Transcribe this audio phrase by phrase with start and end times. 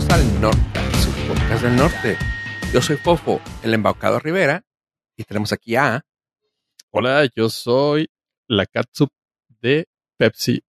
[0.00, 2.16] bienvenidos al Norte, su podcast del norte.
[2.72, 4.64] Yo soy Fofo, el embaucado Rivera,
[5.16, 6.04] y tenemos aquí a...
[6.90, 8.08] Hola, yo soy
[8.46, 9.10] la catsup
[9.60, 10.62] de Pepsi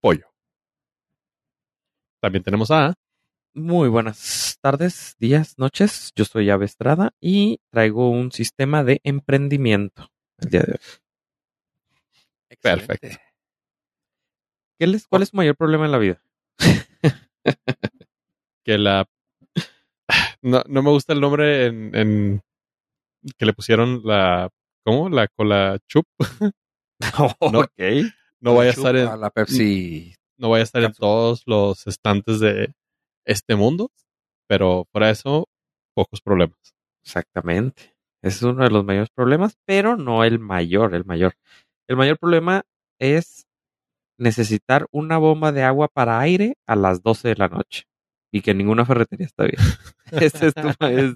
[0.00, 0.26] Pollo.
[2.20, 2.94] También tenemos a...
[3.54, 6.10] Muy buenas tardes, días, noches.
[6.16, 12.56] Yo soy Ave Estrada y traigo un sistema de emprendimiento el día de hoy.
[12.60, 13.08] Perfecto.
[14.78, 16.22] ¿Qué les, ¿Cuál es su mayor problema en la vida?
[18.64, 19.06] que la...
[20.42, 22.42] No, no me gusta el nombre en, en
[23.38, 24.50] que le pusieron la...
[24.84, 25.08] ¿Cómo?
[25.08, 26.06] La cola chup.
[27.18, 27.58] No.
[27.58, 27.70] ok.
[28.40, 30.14] No vaya a estar en, la Pepsi.
[30.38, 32.72] no vaya a estar en todos los estantes de
[33.26, 33.90] este mundo,
[34.48, 35.48] pero para eso
[35.94, 36.58] pocos problemas.
[37.04, 37.94] Exactamente.
[38.22, 41.34] Ese es uno de los mayores problemas, pero no el mayor, el mayor.
[41.88, 42.62] El mayor problema
[42.98, 43.46] es
[44.18, 47.84] necesitar una bomba de agua para aire a las 12 de la noche
[48.34, 49.54] y que ninguna ferretería está bien.
[50.10, 51.14] ese es tu, es-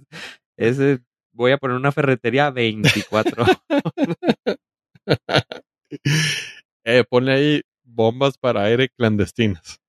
[0.56, 1.00] ese,
[1.32, 3.44] voy a poner una ferretería 24.
[6.84, 9.80] eh, ponle ahí bombas para aire clandestinas.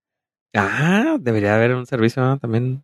[0.55, 2.39] ah, debería haber un servicio ¿no?
[2.39, 2.83] también.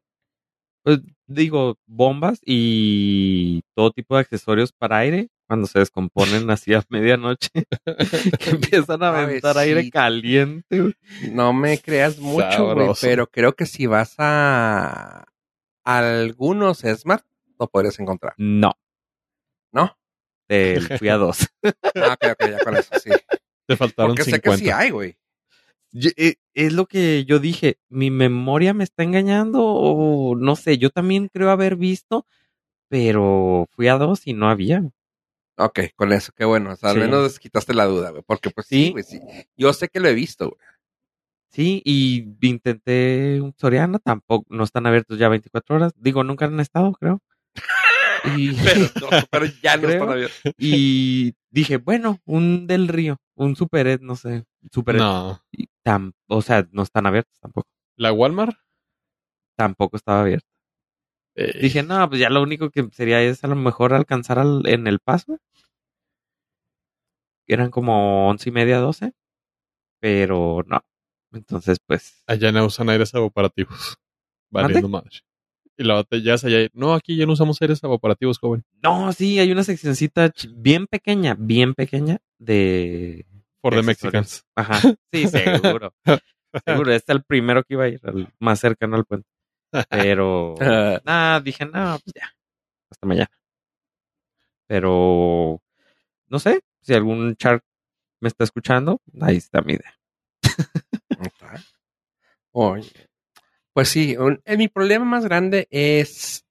[0.83, 6.83] Pues digo, bombas y todo tipo de accesorios para aire cuando se descomponen así a
[6.89, 7.49] medianoche.
[8.39, 10.81] que empiezan a aventar aire caliente.
[10.81, 10.93] güey.
[11.31, 15.25] No me creas mucho, güey, pero creo que si vas a
[15.83, 17.23] algunos Smart,
[17.59, 18.73] lo podrías encontrar, No,
[19.71, 19.97] ¿no?
[20.49, 21.47] eh, fui a dos.
[21.95, 23.09] Ah, ok, ok, ya con eso, sí.
[23.67, 24.51] Te faltaron Porque sé 50.
[24.51, 25.17] que sí hay, güey.
[25.91, 30.77] Yo- eh, es lo que yo dije, mi memoria me está engañando o no sé,
[30.77, 32.27] yo también creo haber visto,
[32.89, 34.83] pero fui a dos y no había.
[35.57, 36.71] Ok, con eso, qué bueno.
[36.73, 37.01] O sea, al Sí.
[37.01, 38.23] menos quitaste la duda, güey.
[38.27, 39.19] Porque pues sí, güey, sí.
[39.55, 40.59] Yo sé que lo he visto, güey.
[41.51, 45.93] Sí, y intenté un Soriana, tampoco, no están abiertos ya 24 horas.
[45.95, 47.21] Digo, nunca han estado, creo.
[48.35, 50.41] Y, Pero, no, pero ya no están abiertos.
[50.57, 54.99] y dije, bueno, un del río, un Super Ed, no sé, Super Ed.
[54.99, 55.41] No.
[55.53, 57.69] Y tam- o sea, no están abiertos tampoco.
[57.97, 58.57] ¿La Walmart?
[59.57, 60.49] Tampoco estaba abierto.
[61.35, 64.65] Eh, Dije, no, pues ya lo único que sería es a lo mejor alcanzar al-
[64.67, 65.37] en el paso.
[67.47, 69.13] Eran como once y media, doce.
[69.99, 70.81] Pero no.
[71.33, 73.97] Entonces, pues, allá no usan aires evaporativos.
[74.49, 75.09] Valiendo madre.
[75.77, 76.67] Y la botella es allá.
[76.73, 78.63] No, aquí ya no usamos aires evaporativos, joven.
[78.81, 83.25] no, sí, hay una seccioncita bien pequeña, bien pequeña de...
[83.61, 83.85] For the accesorios.
[84.13, 84.45] Mexicans.
[84.55, 84.79] Ajá,
[85.11, 85.93] sí, seguro.
[86.65, 89.27] seguro, este es el primero que iba a ir, el más cercano al puente.
[89.89, 90.55] Pero,
[91.03, 92.33] nada, dije, no, pues ya,
[92.89, 93.29] hasta mañana.
[94.67, 95.61] Pero,
[96.27, 97.63] no sé, si algún Shark
[98.21, 99.93] me está escuchando, ahí está mi idea.
[102.51, 103.09] Oye.
[103.73, 106.45] Pues sí, un- eh, mi problema más grande es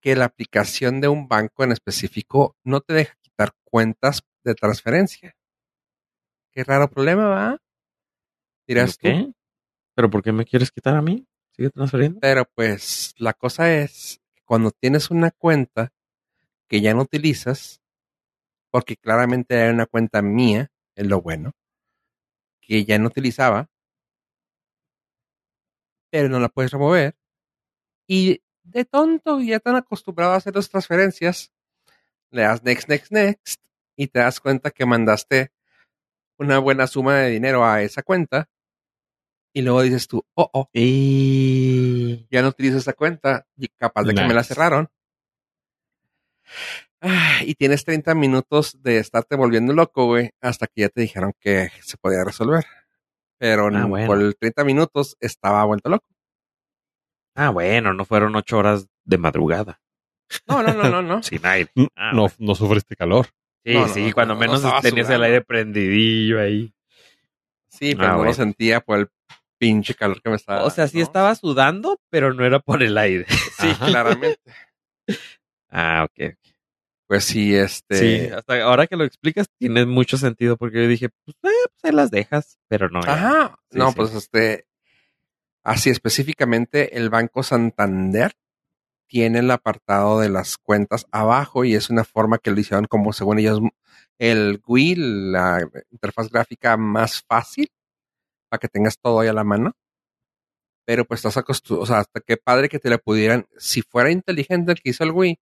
[0.00, 5.36] que la aplicación de un banco en específico no te deja quitar cuentas de transferencia.
[6.52, 7.58] Qué raro problema, ¿va?
[8.66, 8.96] Dirás.
[8.96, 9.30] ¿Qué?
[9.94, 11.26] ¿Pero por qué me quieres quitar a mí?
[12.20, 15.92] Pero pues la cosa es cuando tienes una cuenta
[16.68, 17.82] que ya no utilizas,
[18.70, 21.52] porque claramente hay una cuenta mía, es lo bueno,
[22.60, 23.68] que ya no utilizaba,
[26.10, 27.14] pero no la puedes remover.
[28.06, 31.52] Y de tonto, ya tan acostumbrado a hacer las transferencias,
[32.30, 33.60] le das next, next, next,
[33.96, 35.52] y te das cuenta que mandaste
[36.38, 38.48] una buena suma de dinero a esa cuenta,
[39.52, 42.26] y luego dices tú, oh, oh, Y...
[42.30, 44.88] ya no utilizo esa cuenta y capaz de que me la cerraron.
[47.00, 51.32] Ah, Y tienes 30 minutos de estarte volviendo loco, güey, hasta que ya te dijeron
[51.40, 52.64] que se podía resolver.
[53.38, 54.06] Pero Ah, bueno.
[54.06, 56.06] por el 30 minutos estaba vuelto loco.
[57.34, 59.80] Ah, bueno, no fueron ocho horas de madrugada.
[60.46, 61.22] No, no, no, no, no.
[61.22, 61.70] Sin aire.
[61.96, 62.34] Ah, no, bueno.
[62.38, 63.28] no sufriste calor.
[63.64, 66.74] Sí, No, sí, no, cuando no, no menos tenías el aire prendidillo ahí.
[67.68, 68.30] Sí, pero Ah, no bueno.
[68.30, 69.08] lo sentía por el
[69.60, 70.64] pinche calor que me estaba.
[70.64, 71.02] O sea, sí ¿no?
[71.04, 73.26] estaba sudando, pero no era por el aire.
[73.60, 73.86] Sí, Ajá.
[73.86, 74.40] claramente.
[75.68, 76.34] Ah, ok.
[77.06, 77.96] Pues sí, este.
[77.96, 81.84] Sí, hasta ahora que lo explicas tiene mucho sentido porque yo dije, pues, eh, pues
[81.84, 83.02] ahí las dejas, pero no.
[83.02, 83.12] ya.
[83.12, 83.58] Ajá.
[83.70, 83.96] Sí, no, sí.
[83.96, 84.66] pues este.
[85.62, 88.32] Así específicamente, el Banco Santander
[89.06, 93.12] tiene el apartado de las cuentas abajo y es una forma que lo hicieron como
[93.12, 93.60] según ellos
[94.18, 97.70] el GUI, la interfaz gráfica más fácil
[98.50, 99.72] para que tengas todo ahí a la mano.
[100.86, 104.10] Pero pues estás acostumbrado, o sea, hasta qué padre que te la pudieran, si fuera
[104.10, 105.38] inteligente el que hizo el GUI,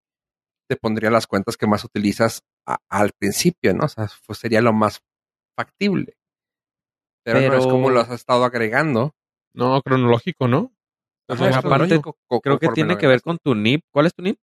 [0.69, 3.85] te pondría las cuentas que más utilizas a- al principio, ¿no?
[3.85, 4.99] O sea, pues sería lo más
[5.55, 6.17] factible.
[7.23, 9.13] Pero, no es como lo has estado agregando.
[9.53, 10.71] No, cronológico, ¿no?
[11.29, 11.95] Ajá, aparte,
[12.41, 13.81] Creo que tiene que ver con tu NIP.
[13.91, 14.37] ¿Cuál es tu NIP?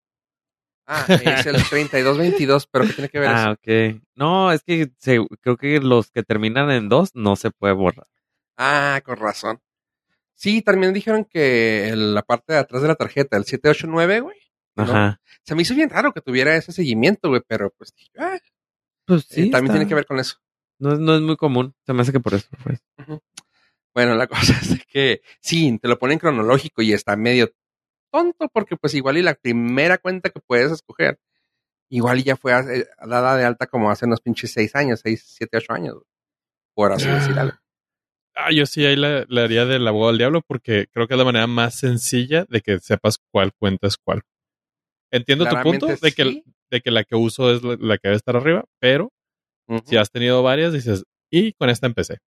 [0.86, 3.48] Ah, es el 3222, pero ¿qué tiene que ver eso?
[3.50, 4.02] Ah, ok.
[4.16, 8.08] No, es que se- creo que los que terminan en dos no se puede borrar.
[8.58, 9.62] Ah, con razón.
[10.36, 14.38] Sí, también dijeron que el- la parte de atrás de la tarjeta, el 789, güey.
[14.76, 14.84] ¿no?
[14.84, 15.22] Ajá.
[15.44, 18.40] Se me hizo bien raro que tuviera ese seguimiento, güey, pero pues dije, ah,
[19.06, 19.52] Pues eh, sí.
[19.52, 20.38] también está- tiene que ver con eso.
[20.80, 21.76] No, es- no es muy común.
[21.86, 22.48] Se me hace que por eso.
[22.64, 22.80] pues.
[23.94, 27.52] Bueno, la cosa es que sí, te lo ponen cronológico y está medio
[28.12, 31.20] tonto porque pues igual y la primera cuenta que puedes escoger,
[31.90, 35.24] igual y ya fue hace- dada de alta como hace unos pinches seis años, seis,
[35.28, 36.06] siete, ocho años, güey,
[36.76, 37.58] por así decir algo.
[38.36, 41.18] Ah, yo sí ahí le, le haría del abogado del diablo porque creo que es
[41.18, 44.24] la manera más sencilla de que sepas cuál cuenta es cuál.
[45.12, 46.44] Entiendo tu punto de que, sí.
[46.72, 49.12] de que la que uso es la, la que debe estar arriba, pero
[49.68, 49.84] Ujú.
[49.86, 52.18] si has tenido varias, dices, y con esta empecé.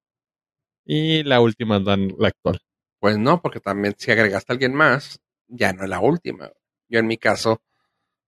[0.84, 2.60] Y la última dan la actual.
[3.00, 6.52] Pues no, porque también si agregaste a alguien más, ya no es la última.
[6.88, 7.60] Yo en mi caso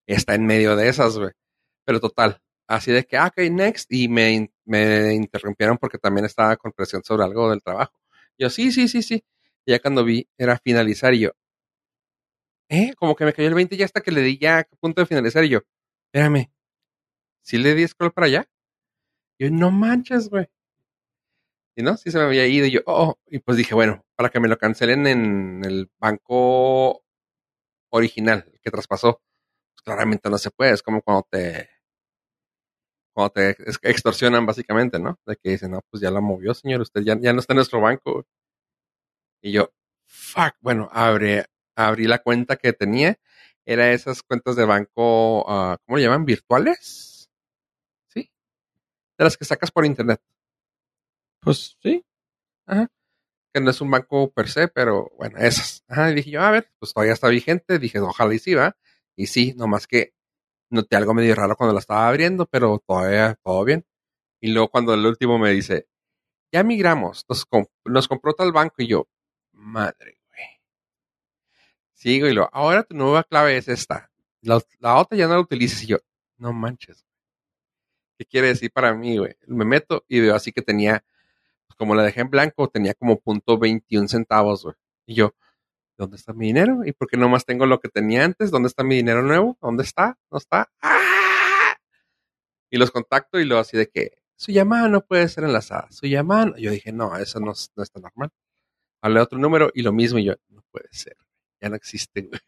[0.07, 1.31] está en medio de esas, güey.
[1.85, 6.57] Pero total, así de que, ah, ok, next, y me, me interrumpieron porque también estaba
[6.57, 7.99] con presión sobre algo del trabajo.
[8.39, 9.25] Yo, sí, sí, sí, sí.
[9.67, 11.33] Y ya cuando vi, era finalizar y yo,
[12.69, 12.95] ¿eh?
[12.97, 15.07] Como que me cayó el 20 ya hasta que le di ya a punto de
[15.07, 15.61] finalizar y yo,
[16.13, 16.51] espérame,
[17.43, 18.51] ¿sí le di scroll para allá?
[19.39, 20.49] Yo, no manches, güey.
[21.77, 24.31] Y no, sí se me había ido y yo, oh, y pues dije, bueno, para
[24.31, 27.05] que me lo cancelen en el banco
[27.91, 29.23] original, que traspasó,
[29.75, 31.71] pues claramente no se puede, es como cuando te
[33.19, 35.19] cuando te ex- extorsionan básicamente, ¿no?
[35.27, 37.57] De que dicen, no, pues ya la movió, señor, usted ya, ya no está en
[37.57, 38.25] nuestro banco.
[39.43, 39.73] Y yo,
[40.07, 43.19] fuck, bueno, abre, abrí la cuenta que tenía,
[43.65, 46.25] era esas cuentas de banco, ah, ¿cómo le llaman?
[46.25, 47.29] ¿Virtuales?
[48.09, 48.31] Sí.
[49.19, 50.21] De las que sacas por internet.
[51.41, 52.05] Pues sí.
[53.53, 55.85] que no es un banco per se, pero bueno, esas.
[55.89, 57.79] Ajá, y dije yo, a ver, pues todavía está vigente.
[57.79, 58.77] Dije, ojalá y sí, va.
[59.17, 60.13] Y sí, nomás que
[60.71, 63.87] noté algo medio raro cuando la estaba abriendo, pero todavía todo bien.
[64.41, 65.89] Y luego cuando el último me dice,
[66.53, 67.47] ya migramos, nos,
[67.85, 69.09] nos compró tal banco y yo,
[69.53, 70.45] madre, güey.
[71.93, 74.11] Sigo y lo, ahora tu nueva clave es esta.
[74.41, 75.99] La, la otra ya no la utilices y yo,
[76.37, 77.05] no manches.
[78.17, 79.37] ¿Qué quiere decir para mí, güey?
[79.47, 81.05] Me meto y veo así que tenía
[81.79, 84.75] como la dejé en blanco, tenía como punto 21 centavos, güey.
[85.07, 85.35] Y yo,
[85.99, 86.81] ¿dónde está mi dinero?
[86.85, 88.51] ¿Y por qué nomás tengo lo que tenía antes?
[88.51, 89.59] ¿Dónde está mi dinero nuevo?
[89.61, 90.17] ¿Dónde está?
[90.31, 90.71] ¿No está?
[90.81, 91.77] ¡Ah!
[92.71, 95.89] Y los contacto y lo así de que su llamada no puede ser enlazada.
[95.91, 96.47] Su llamada.
[96.47, 98.31] no- Yo dije, no, eso no, no está normal.
[99.03, 100.19] Hablé otro número y lo mismo.
[100.19, 101.17] Y yo, no puede ser.
[101.61, 102.41] Ya no existen, güey.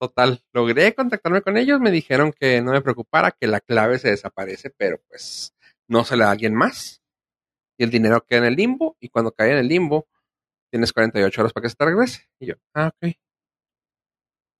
[0.00, 1.80] Total, logré contactarme con ellos.
[1.80, 5.54] Me dijeron que no me preocupara, que la clave se desaparece, pero pues
[5.88, 7.00] no se le da a alguien más
[7.78, 10.06] y el dinero queda en el limbo y cuando cae en el limbo
[10.74, 12.28] tienes 48 horas para que se te regrese.
[12.40, 13.12] Y yo, ah, ok.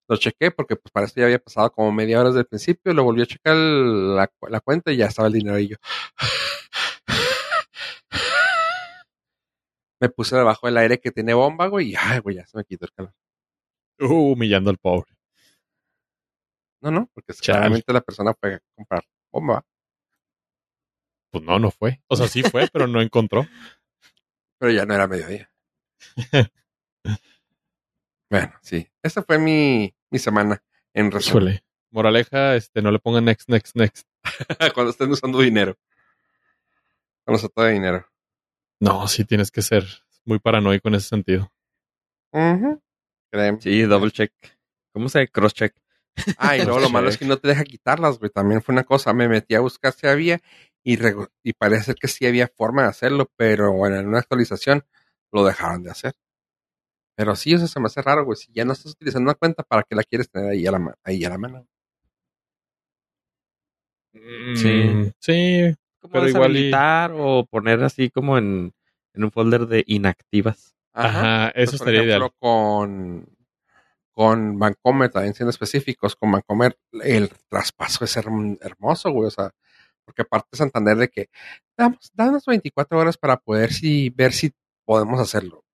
[0.09, 2.95] Lo chequé porque pues para esto ya había pasado como media hora desde el principio,
[2.95, 5.77] lo volví a checar la, la cuenta y ya estaba el dinero y yo.
[10.01, 12.65] Me puse debajo del aire que tiene bomba, güey, y ay, güey, ya se me
[12.65, 13.13] quitó el calor.
[13.99, 15.11] Uh, humillando al pobre.
[16.81, 19.03] No, no, porque claramente la persona fue a comprar
[19.33, 19.65] bomba,
[21.33, 22.01] Pues no, no fue.
[22.07, 23.43] O sea, sí fue, pero no encontró.
[24.59, 25.51] pero ya no era mediodía.
[28.31, 31.60] bueno, sí, esa fue mi, mi semana en resumen.
[31.91, 34.08] Moraleja, este, no le pongan next, next, next.
[34.74, 35.77] cuando estén usando dinero.
[37.24, 38.06] Cuando se trata de dinero.
[38.81, 39.84] No, sí tienes que ser
[40.24, 41.53] muy paranoico en ese sentido.
[43.60, 44.32] Sí, double check.
[44.93, 45.74] ¿Cómo se cross check?
[46.36, 48.31] Ah, y luego lo malo es que no te deja quitarlas, güey.
[48.31, 49.13] También fue una cosa.
[49.13, 50.41] Me metí a buscar si había
[50.82, 50.98] y,
[51.43, 54.84] y parece ser que sí había forma de hacerlo, pero bueno, en una actualización
[55.34, 56.14] lo dejaron de hacer.
[57.17, 58.36] Pero sí, eso se me hace raro, güey.
[58.36, 60.94] Si ya no estás utilizando una cuenta, ¿para qué la quieres tener ahí a la,
[61.05, 61.67] ahí a la mano?
[64.55, 64.69] Sí.
[64.69, 65.74] Mm, Sí.
[66.00, 66.70] Como Pero igual y-
[67.14, 68.72] o poner así como en,
[69.14, 70.74] en un folder de inactivas.
[70.93, 72.32] Ajá, Pues, eso por estaría ejemplo, ideal.
[72.38, 73.26] con,
[74.12, 79.29] con Vancomer, también siendo específicos, con Vancomer, el traspaso es herm- hermoso, güey.
[79.29, 79.50] O sea,
[80.05, 81.31] porque aparte Santander de que
[81.76, 84.53] damos, danos 24 horas para poder si, ver si
[84.84, 85.64] podemos hacerlo.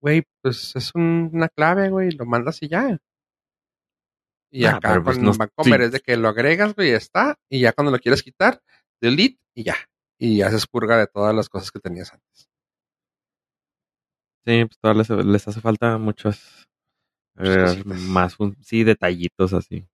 [0.00, 2.98] Güey, pues es un- una clave, güey, lo mandas y ya.
[4.50, 5.86] Y Ah, acá pues con no- Vancomer sí.
[5.86, 8.60] es de que lo agregas, güey, y está, y ya cuando lo quieres quitar,
[9.00, 9.76] delete y ya.
[10.18, 12.48] Y haces purga de todas las cosas que tenías antes.
[14.44, 16.68] Sí, pues todavía les, les hace falta muchos
[17.34, 19.88] Muchas eh, más, sí, detallitos así.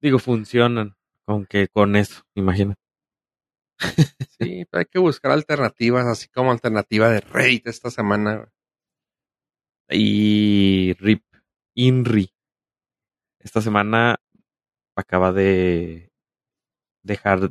[0.00, 2.74] Digo, funcionan, con que con eso, imagina.
[4.38, 8.50] Sí, pero hay que buscar alternativas, así como alternativa de Reddit esta semana.
[9.88, 11.22] Y RIP,
[11.74, 12.30] INRI.
[13.40, 14.16] Esta semana
[14.96, 16.10] acaba de
[17.02, 17.50] dejar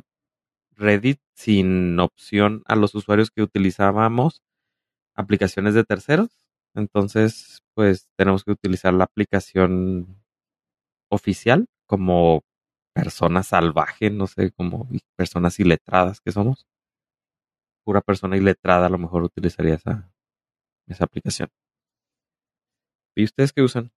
[0.72, 4.42] Reddit sin opción a los usuarios que utilizábamos
[5.14, 6.30] aplicaciones de terceros.
[6.74, 10.22] Entonces, pues tenemos que utilizar la aplicación
[11.10, 12.42] oficial como
[12.96, 16.66] persona salvaje, no sé, como personas iletradas que somos.
[17.84, 20.10] Pura persona iletrada a lo mejor utilizaría esa,
[20.86, 21.50] esa aplicación.
[23.14, 23.92] ¿Y ustedes qué usan?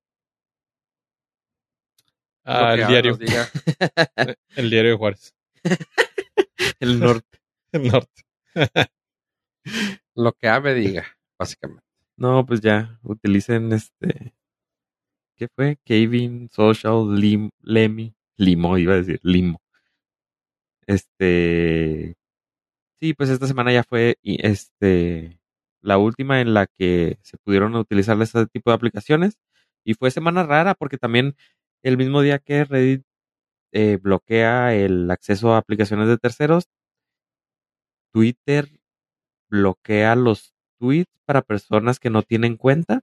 [2.44, 3.18] Ah, el diario.
[4.56, 5.34] el diario de Juárez.
[6.80, 7.40] el norte.
[7.72, 8.24] El norte.
[10.16, 11.06] Lo que Ave diga,
[11.38, 11.86] básicamente.
[12.18, 14.34] No, pues ya, utilicen este.
[15.36, 15.78] ¿Qué fue?
[15.86, 18.16] Kevin, Social, Lim, Lemmy.
[18.40, 19.62] Limo, iba a decir, Limo.
[20.88, 22.16] Este.
[23.00, 25.40] Sí, pues esta semana ya fue este
[25.82, 29.38] la última en la que se pudieron utilizar este tipo de aplicaciones.
[29.86, 31.36] Y fue semana rara porque también
[31.84, 33.04] el mismo día que Reddit
[33.72, 36.70] eh, bloquea el acceso a aplicaciones de terceros,
[38.12, 38.80] Twitter
[39.50, 43.02] bloquea los tweets para personas que no tienen cuenta.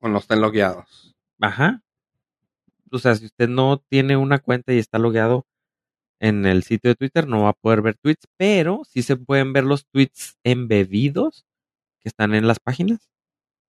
[0.00, 1.14] O no estén logueados.
[1.40, 1.82] Ajá.
[2.90, 5.46] O sea, si usted no tiene una cuenta y está logueado
[6.20, 9.52] en el sitio de Twitter, no va a poder ver tweets, pero sí se pueden
[9.52, 11.44] ver los tweets embebidos
[12.00, 13.10] que están en las páginas.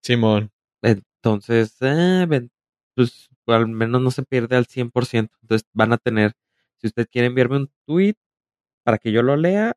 [0.04, 0.52] Simón.
[0.82, 2.48] Entonces, eh,
[2.96, 5.30] pues al menos no se pierde al 100%.
[5.42, 6.34] Entonces van a tener,
[6.78, 8.16] si usted quiere enviarme un tweet
[8.84, 9.74] para que yo lo lea,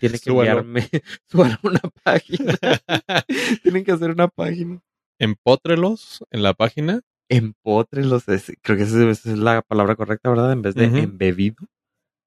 [0.00, 0.88] tiene que enviarme
[1.32, 2.54] a una página.
[3.62, 4.80] Tienen que hacer una página.
[5.18, 7.00] Empótrelos en la página.
[7.32, 10.52] Empótrelos, creo que esa es la palabra correcta, ¿verdad?
[10.52, 11.68] En vez de embebido.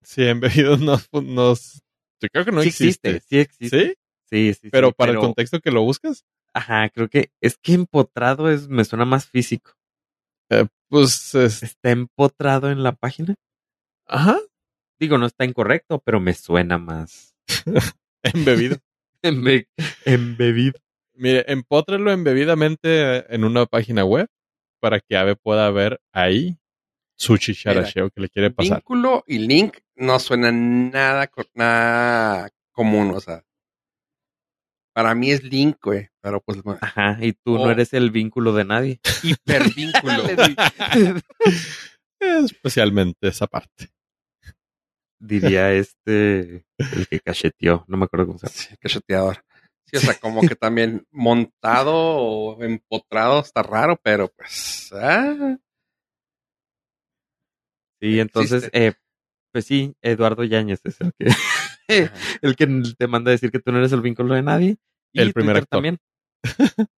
[0.02, 1.84] Sí, embebido no, nos
[2.24, 3.20] yo creo que no existe.
[3.20, 3.98] Sí existe.
[4.30, 4.54] ¿Sí?
[4.54, 6.24] Sí, Pero para el contexto que lo buscas.
[6.54, 9.74] Ajá, creo que es que empotrado es, me suena más físico.
[10.50, 13.36] Eh, pues está empotrado en la página.
[14.08, 14.40] Ajá.
[15.00, 17.36] Digo, no está incorrecto, pero me suena más.
[18.24, 18.78] embebido.
[19.22, 20.80] embebido.
[21.16, 24.28] Mire, empótrelo embebidamente en una página web
[24.84, 26.60] para que Ave pueda ver ahí
[27.16, 28.80] su chicharacheo que le quiere pasar.
[28.80, 33.46] Vínculo y link no suenan nada, nada común, o sea.
[34.94, 36.60] Para mí es link, güey, pero pues...
[36.82, 39.00] Ajá, y tú no eres el vínculo de nadie.
[39.24, 40.26] Hipervínculo.
[42.20, 43.88] Especialmente esa parte.
[45.18, 48.58] Diría este, el que cacheteó, no me acuerdo cómo se llama.
[48.58, 49.46] Sí, cacheteador.
[49.94, 54.92] Sí, o sea, como que también montado o empotrado está raro, pero pues...
[54.92, 55.58] Ah.
[58.02, 58.94] Sí, entonces, eh,
[59.52, 61.28] pues sí, Eduardo Yáñez es el que,
[62.42, 64.78] el que te manda a decir que tú no eres el vínculo de nadie.
[65.14, 65.78] Y el primer actor.
[65.78, 66.00] también.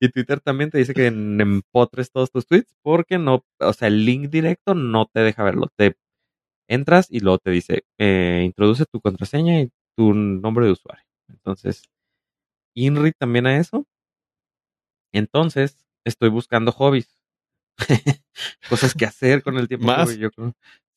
[0.00, 4.04] y Twitter también te dice que empotres todos tus tweets porque no, o sea, el
[4.04, 5.72] link directo no te deja verlo.
[5.76, 5.96] Te
[6.68, 11.04] entras y luego te dice, eh, introduce tu contraseña y tu nombre de usuario.
[11.28, 11.82] Entonces,
[12.74, 13.84] INRI también a eso.
[15.12, 17.20] Entonces, estoy buscando hobbies.
[18.68, 19.86] Cosas que hacer con el tiempo.
[19.86, 20.16] ¿Más?
[20.16, 20.28] Yo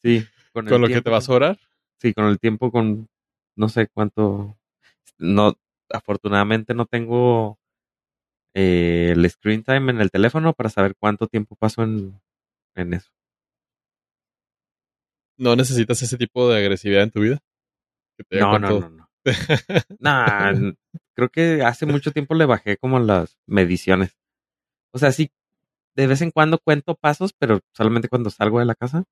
[0.03, 0.23] Sí.
[0.53, 1.59] Con, lo que te vas a orar.
[1.97, 3.09] Sí, con el tiempo, con
[3.55, 4.55] no sé cuánto.
[5.17, 5.57] No,
[5.89, 7.57] afortunadamente no tengo
[8.53, 12.21] eh, el screen time en el teléfono para saber cuánto tiempo paso en,
[12.75, 13.09] en eso.
[15.37, 17.41] ¿No necesitas ese tipo de agresividad en tu vida?
[18.29, 19.09] No, no, no, no,
[19.99, 20.53] nah,
[21.13, 24.17] creo que hace mucho tiempo le bajé como las mediciones.
[24.91, 25.31] O sea, sí,
[25.95, 29.03] de vez en cuando cuento pasos, pero solamente cuando salgo de la casa.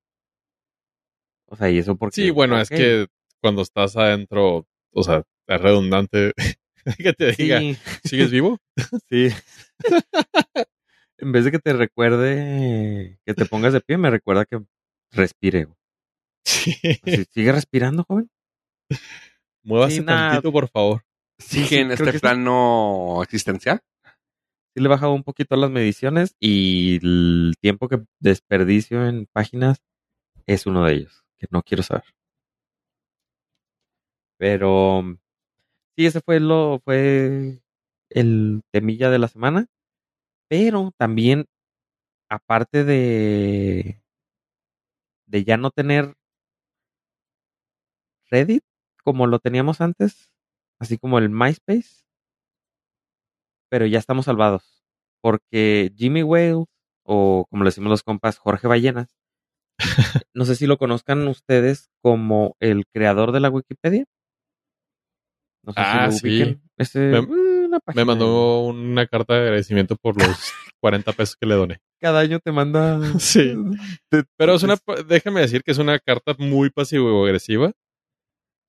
[1.46, 2.16] O sea, y eso porque...
[2.16, 3.08] Sí, bueno, es que
[3.42, 6.34] cuando estás adentro, o sea, es redundante
[6.98, 7.60] que te diga,
[8.04, 8.60] ¿sigues vivo?
[9.10, 9.30] sí.
[11.18, 14.60] en vez de que te recuerde que te pongas de pie, me recuerda que
[15.12, 15.68] respire.
[16.46, 16.74] Sí.
[17.32, 18.30] ¿Sigue respirando, joven?
[19.64, 21.04] Muévase tantito, por favor.
[21.38, 23.82] ¿Sigue en este plano existencial?
[24.74, 29.82] Sí le he bajado un poquito las mediciones y el tiempo que desperdicio en páginas
[30.46, 32.04] es uno de ellos, que no quiero saber.
[34.38, 35.04] Pero
[35.96, 37.62] sí, ese fue lo, fue
[38.10, 39.68] el temilla de la semana.
[40.48, 41.46] Pero también,
[42.30, 44.02] aparte de,
[45.28, 46.16] de ya no tener
[48.32, 48.64] Reddit
[49.10, 50.32] como lo teníamos antes,
[50.80, 52.04] así como el MySpace,
[53.68, 54.84] pero ya estamos salvados.
[55.20, 56.66] Porque Jimmy Wales,
[57.04, 59.18] o como le decimos los compas, Jorge Ballenas,
[60.36, 64.06] no sé si lo conozcan ustedes como el creador de la Wikipedia.
[65.64, 66.60] No sé ah, si lo sí.
[66.78, 68.02] Ese, me, una página.
[68.02, 71.82] Me mandó una carta de agradecimiento por los 40 pesos que le doné.
[72.00, 73.00] Cada año te manda.
[73.20, 73.56] Sí.
[74.38, 77.72] Pero es una, déjame decir que es una carta muy pasivo-agresiva.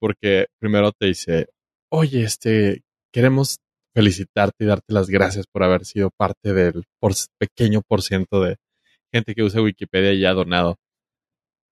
[0.00, 1.49] Porque primero te dice,
[1.90, 3.59] oye, este, queremos
[3.95, 8.57] felicitarte y darte las gracias por haber sido parte del por, pequeño por ciento de
[9.12, 10.76] gente que usa Wikipedia y ha donado.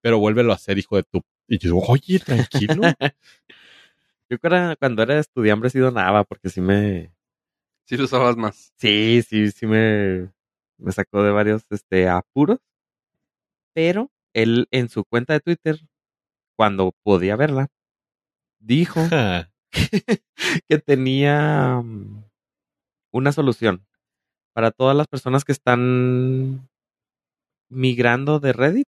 [0.03, 1.23] Pero vuélvelo a hacer, hijo de tu.
[1.49, 2.83] Y yo digo, oye, tranquilo.
[4.31, 7.15] Yo creo que cuando era estudiante sí donaba, porque sí me.
[7.87, 8.75] Sí lo usabas más.
[8.77, 10.31] Sí, sí, sí me,
[10.77, 12.59] me sacó de varios este, apuros.
[13.75, 15.81] Pero él en su cuenta de Twitter,
[16.57, 17.69] cuando podía verla,
[18.59, 19.01] dijo
[20.69, 22.25] que tenía mm,
[23.13, 23.87] una solución
[24.55, 26.69] para todas las personas que están
[27.71, 28.89] migrando de Reddit.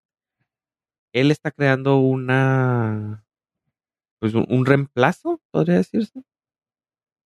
[1.12, 3.24] Él está creando una
[4.20, 6.22] pues un, un reemplazo, podría decirse,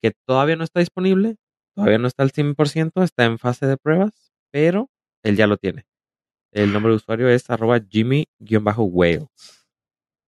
[0.03, 1.37] que todavía no está disponible,
[1.75, 4.91] todavía no está al 100%, está en fase de pruebas, pero
[5.23, 5.87] él ya lo tiene.
[6.53, 9.29] El nombre de usuario es arroba Jimmy-Wales.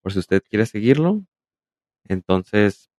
[0.03, 1.25] Por si usted quiere seguirlo.
[2.07, 2.89] Entonces,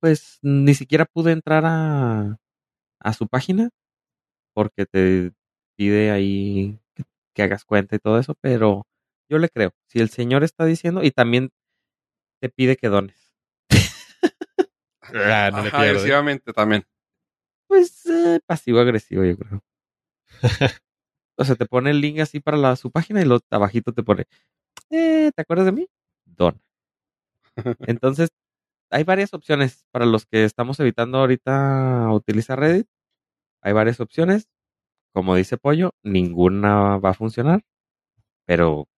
[0.00, 2.36] pues ni siquiera pude entrar a,
[3.00, 3.70] a su página
[4.54, 5.32] porque te
[5.76, 7.04] pide ahí que,
[7.34, 8.86] que hagas cuenta y todo eso, pero
[9.28, 9.72] yo le creo.
[9.88, 11.50] Si el señor está diciendo y también
[12.40, 13.32] te pide que dones.
[15.02, 15.88] ah, no le Ajá, pierde.
[15.90, 16.84] agresivamente también.
[17.66, 19.64] Pues eh, pasivo-agresivo, yo creo.
[21.36, 24.02] o sea, te pone el link así para la, su página y lo abajito te
[24.02, 24.26] pone,
[24.90, 25.88] eh, ¿te acuerdas de mí?
[26.24, 26.60] Don.
[27.80, 28.30] Entonces,
[28.90, 32.86] hay varias opciones para los que estamos evitando ahorita utilizar Reddit.
[33.62, 34.48] Hay varias opciones.
[35.14, 37.62] Como dice Pollo, ninguna va a funcionar,
[38.46, 38.88] pero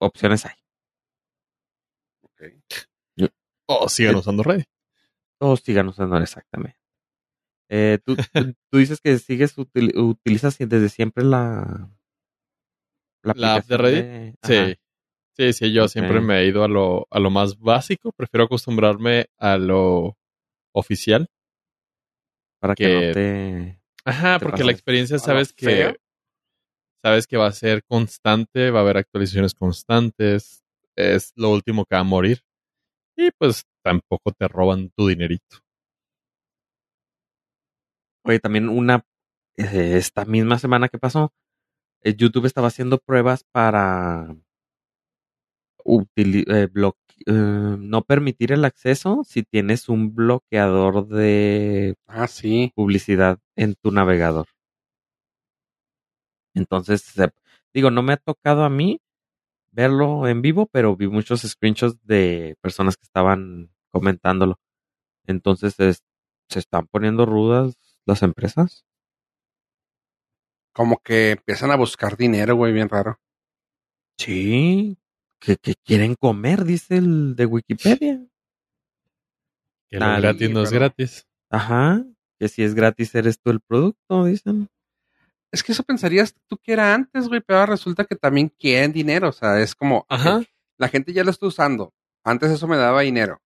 [0.00, 0.54] opciones hay.
[3.68, 4.66] O sigan usando Reddit.
[5.40, 6.78] Todos sigan usando exactamente.
[7.70, 11.88] Eh, tú, tú- tú dices que sigues util- utilizas desde siempre la
[13.22, 14.04] La app de Reddit.
[14.42, 14.80] Sí.
[15.40, 18.12] Sí, sí, yo siempre me he ido a lo, a lo más básico.
[18.12, 20.18] Prefiero acostumbrarme a lo
[20.74, 21.30] oficial.
[22.60, 25.96] para que, que- no te Ajá, Te porque la experiencia ¿A lo sabes que feo?
[27.02, 30.62] sabes que va a ser constante, va a haber actualizaciones constantes,
[30.94, 32.42] es lo último que va a morir.
[33.16, 35.56] Y pues tampoco te roban tu dinerito.
[38.26, 39.06] Oye, también una,
[39.56, 41.32] eh, esta misma semana que pasó,
[42.02, 44.36] eh, YouTube estaba haciendo pruebas para
[45.84, 46.68] eh,
[47.26, 52.72] eh, no permitir el acceso si tienes un bloqueador de Ah, sí.
[52.74, 54.46] publicidad en tu navegador.
[56.54, 57.14] Entonces,
[57.72, 59.00] digo, no me ha tocado a mí
[59.72, 64.58] verlo en vivo, pero vi muchos screenshots de personas que estaban comentándolo.
[65.26, 66.04] Entonces, es-
[66.48, 68.84] se están poniendo rudas las empresas.
[70.72, 73.20] Como que empiezan a buscar dinero, güey, bien raro.
[74.18, 74.96] Sí,
[75.40, 78.20] que, que quieren comer, dice el de Wikipedia.
[79.88, 81.26] Que lo Dale, gratis no es pero- gratis.
[81.50, 82.04] Ajá,
[82.38, 84.68] que si es gratis eres tú el producto, dicen.
[85.50, 88.92] Es que eso pensarías tú que era antes, güey, pero ahora resulta que también quieren
[88.92, 89.30] dinero.
[89.30, 90.42] O sea, es como, Ajá.
[90.78, 91.92] la gente ya lo está usando.
[92.22, 93.42] Antes eso me daba dinero.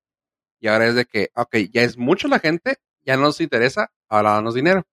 [0.61, 2.77] Y ahora es de que, ok, ya es mucho la gente,
[3.07, 4.87] ya no nos interesa, ahora danos dinero.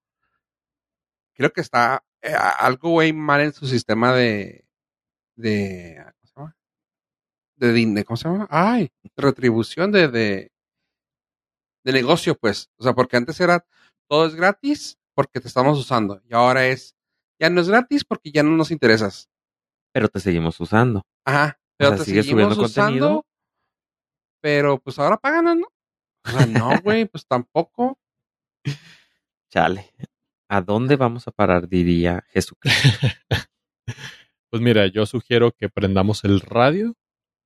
[1.33, 4.65] Creo que está eh, algo, güey, mal en su sistema de.
[5.35, 6.01] de.
[7.61, 7.67] ¿Cómo se llama?
[7.67, 8.47] De dinero, ¿cómo se llama?
[8.49, 10.51] Ay, retribución de, de.
[11.83, 12.69] de negocio, pues.
[12.77, 13.65] O sea, porque antes era
[14.09, 16.21] todo es gratis porque te estamos usando.
[16.27, 16.95] Y ahora es.
[17.39, 19.29] Ya no es gratis porque ya no nos interesas.
[19.93, 21.03] Pero te seguimos usando.
[21.25, 21.59] Ajá.
[21.77, 22.85] Pero sea, te sigues seguimos subiendo usando.
[22.85, 23.25] contenido.
[24.41, 25.67] Pero pues ahora pagan, ¿no?
[26.25, 27.99] O sea, no, güey, pues tampoco.
[29.51, 29.93] Chale.
[30.49, 31.67] ¿A dónde vamos a parar?
[31.67, 33.07] Diría Jesucristo.
[34.51, 36.93] Pues mira, yo sugiero que prendamos el radio,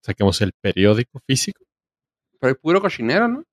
[0.06, 1.64] saquemos el periódico físico
[2.40, 3.44] Pero hay puro cochinero, ¿no?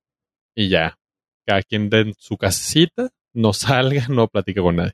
[0.55, 0.99] y ya.
[1.47, 4.93] Cada quien de su casita, no salga, no platique con nadie.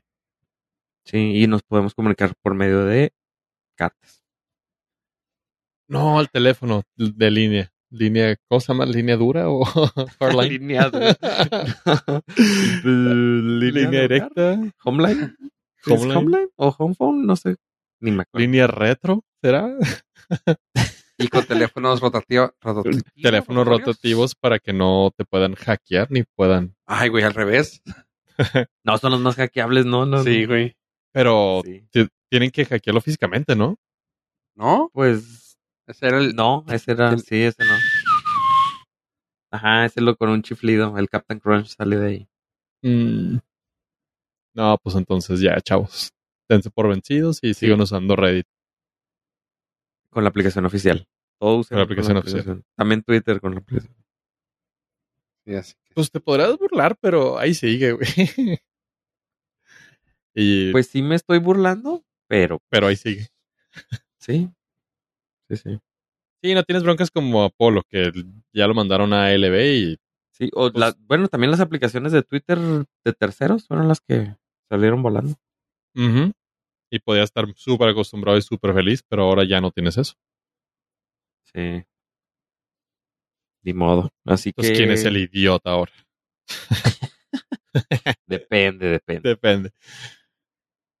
[1.05, 3.11] Sí, y nos podemos comunicar por medio de
[3.75, 4.23] cartas.
[5.87, 7.71] No, el teléfono de línea.
[7.91, 8.85] Línea, ¿cómo se llama?
[8.85, 9.65] ¿Línea dura o
[10.19, 10.53] hardline?
[10.53, 11.17] Línea dura.
[12.83, 14.59] Línea directa.
[14.83, 15.35] Homeline.
[15.85, 16.17] ¿Es Homeline.
[16.17, 17.25] Homeline o Homephone?
[17.25, 17.57] No sé.
[17.99, 18.45] Ni me acuerdo.
[18.45, 19.75] Línea retro, ¿será?
[21.19, 22.51] Y con teléfonos rotativos.
[22.61, 26.75] rotativos Teléfonos rotativos para que no te puedan hackear ni puedan.
[26.87, 27.81] Ay, güey, al revés.
[28.85, 30.23] No, son los más hackeables, no, no.
[30.23, 30.73] Sí, güey.
[31.11, 31.85] Pero Sí.
[32.31, 33.75] tienen que hackearlo físicamente, ¿no?
[34.55, 34.89] ¿No?
[34.93, 36.33] Pues Ese era el.
[36.35, 37.73] no, ese era, el- sí, ese no.
[39.51, 40.97] Ajá, ese lo con un chiflido.
[40.97, 42.27] El Captain Crunch salió de ahí.
[42.81, 43.39] Mm.
[44.55, 46.11] No, pues entonces ya, chavos.
[46.47, 48.47] Dense por vencidos y sigan usando Reddit.
[50.11, 51.07] Con la aplicación oficial.
[51.39, 52.63] Todo usa Con la aplicación oficial.
[52.75, 53.95] También Twitter con la aplicación.
[55.45, 58.07] Sí, así que- Pues te podrás burlar, pero ahí sigue, güey.
[60.35, 63.27] y, Pues sí me estoy burlando, pero pero ahí sigue.
[64.17, 64.49] sí.
[65.49, 65.79] Sí, sí.
[66.43, 68.11] Sí, no tienes broncas como Apolo, que
[68.53, 69.97] ya lo mandaron a LB y
[70.31, 74.35] Sí, o Pues- la- bueno, también las aplicaciones de Twitter de terceros fueron las que
[74.69, 75.35] salieron volando.
[75.95, 76.31] Ujú.
[76.89, 80.15] Y podía estar súper acostumbrado y súper feliz, pero ahora ya no tienes eso.
[81.53, 81.83] Sí.
[83.63, 84.11] Ni modo.
[84.25, 84.77] Así Entonces, que.
[84.77, 85.91] ¿quién es el idiota ahora?
[88.25, 89.29] Depende, depende.
[89.29, 89.73] Depende.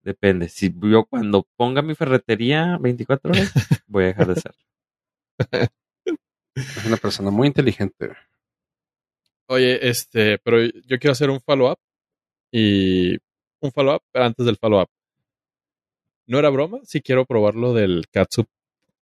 [0.03, 0.49] Depende.
[0.49, 3.53] Si yo cuando ponga mi ferretería 24 horas,
[3.87, 4.55] voy a dejar de ser.
[6.55, 8.11] Es una persona muy inteligente.
[9.47, 11.79] Oye, este, pero yo quiero hacer un follow-up.
[12.51, 13.15] Y
[13.61, 14.89] un follow-up pero antes del follow-up.
[16.29, 18.45] No era broma, si quiero probar lo del catsup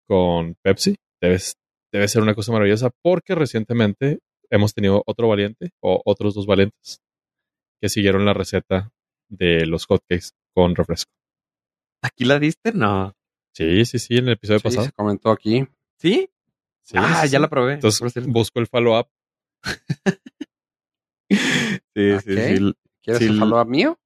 [0.08, 0.96] con Pepsi.
[1.22, 1.56] Debes,
[1.92, 7.02] debe ser una cosa maravillosa porque recientemente hemos tenido otro valiente o otros dos valientes
[7.82, 8.92] que siguieron la receta
[9.30, 11.12] de los hotcakes con refresco.
[12.02, 12.72] ¿Aquí la diste?
[12.72, 13.13] No.
[13.54, 14.86] Sí, sí, sí, en el episodio Sí, pasado.
[14.86, 15.68] se comentó aquí.
[16.00, 16.30] ¿Sí?
[16.84, 17.42] Sí, ah, sí, ya sí.
[17.42, 17.74] la probé.
[17.74, 19.08] Entonces busco el follow-up.
[21.30, 22.74] sí, sí, sí.
[23.04, 24.00] ¿Quieres Sí, el follow-up mío?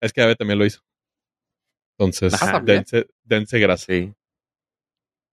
[0.00, 0.80] Es que Ave también lo hizo.
[1.98, 3.86] Entonces, dense, dense grasa.
[3.86, 4.14] Sí.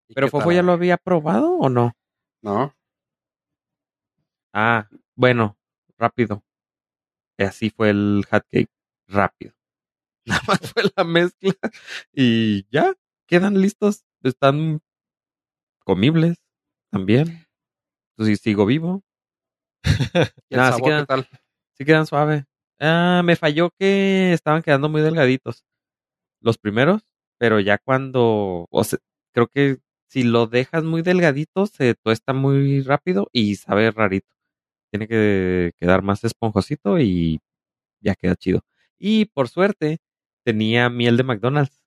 [0.10, 1.94] ¿Y ¿Pero Fofo ya lo había probado o no?
[2.44, 2.76] No.
[4.54, 5.58] Ah, bueno,
[5.98, 6.44] rápido.
[7.38, 8.70] Así fue el hot cake.
[9.08, 9.54] Rápido.
[10.26, 11.54] Nada más fue la mezcla.
[12.14, 12.94] Y ya,
[13.28, 14.04] quedan listos.
[14.24, 14.82] Están
[15.84, 16.38] comibles
[16.92, 17.48] también.
[18.16, 19.04] Entonces sigo vivo.
[20.50, 21.28] ¿Y el Ah, sí sabor quedan- qué tal?
[21.78, 22.46] Sí quedan suave.
[22.80, 25.64] Ah, me falló que estaban quedando muy delgaditos.
[26.42, 27.04] Los primeros,
[27.38, 29.00] pero ya cuando, o sea,
[29.34, 29.78] creo que
[30.08, 34.28] si lo dejas muy delgadito, se tuesta muy rápido y sabe rarito.
[34.92, 37.40] Tiene que quedar más esponjosito y
[38.02, 38.62] ya queda chido.
[39.00, 40.00] Y por suerte,
[40.44, 41.82] tenía miel de McDonald's.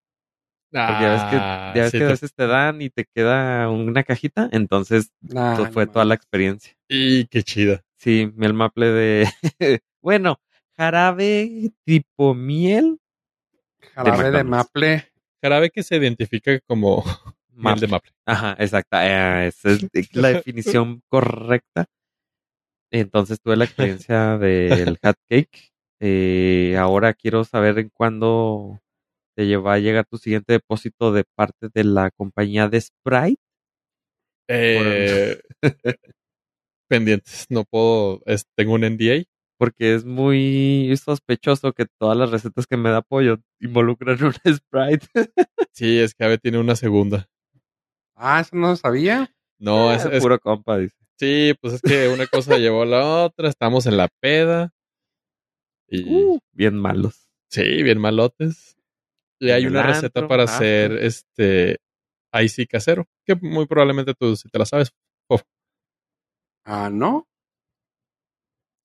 [0.73, 3.05] Porque ya ves que, Ah, ya ves sí que a veces te dan y te
[3.05, 4.49] queda una cajita.
[4.53, 6.77] Entonces, Nah, pues, fue no toda la experiencia.
[6.89, 7.85] Y qué chida.
[7.99, 9.29] Sí, miel maple de.
[10.03, 10.41] bueno,
[10.77, 12.99] jarabe tipo miel.
[13.95, 15.09] Jarabe de maple.
[15.43, 17.05] Jarabe que se identifica como
[17.81, 18.11] de maple.
[18.27, 19.45] Ajá, exacta.
[19.45, 21.87] eh, esa es la definición correcta.
[22.93, 25.73] Entonces tuve la experiencia del hot cake.
[26.01, 28.81] Eh, ahora quiero saber en cuándo
[29.37, 33.41] te lleva a llegar tu siguiente depósito de parte de la compañía de Sprite.
[34.49, 35.41] Eh,
[36.89, 37.47] pendientes.
[37.49, 38.21] No puedo.
[38.27, 39.25] es- tengo un NDA.
[39.59, 45.07] Porque es muy sospechoso que todas las recetas que me da pollo involucran una Sprite.
[45.73, 47.29] Sí, es que Ave tiene una segunda.
[48.17, 49.33] Ah, eso no lo sabía.
[49.59, 50.97] No, es, es- puro compa, dice.
[51.19, 53.49] sí, pues es que una cosa llevó a la otra.
[53.49, 54.73] Estamos en la peda.
[55.89, 57.29] Y Uh, bien malos.
[57.51, 58.77] sí, bien malotes.
[59.41, 61.79] Y hay una receta para ah, hacer este
[62.33, 63.07] icy casero.
[63.27, 64.91] Que muy probablemente tú si te la sabes.
[66.65, 67.29] Ah, no.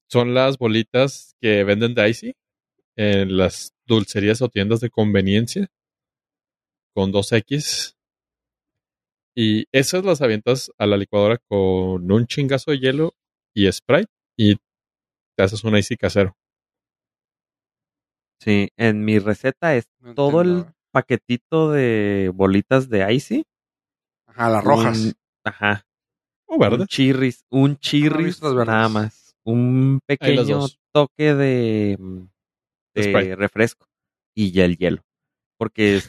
[0.10, 2.34] Son las bolitas que venden de Icy
[2.98, 5.68] en las dulcerías o tiendas de conveniencia
[6.94, 7.96] con 2X.
[9.36, 13.14] Y esas las avientas a la licuadora con un chingazo de hielo
[13.56, 14.56] y Sprite y
[15.38, 16.36] te haces un Icy casero.
[18.42, 23.46] Sí, en mi receta es No todo el paquetito de bolitas de icy.
[24.28, 24.98] Ajá, las rojas.
[24.98, 25.86] Un- ajá.
[26.46, 26.78] O verde.
[26.82, 28.66] Un chirris, un chirris verdes.
[28.66, 29.29] nada más.
[29.46, 32.20] Un pequeño toque de, mm,
[32.96, 33.36] De Sprite.
[33.36, 33.88] refresco
[34.36, 35.02] y ya el hielo.
[35.58, 36.00] Porque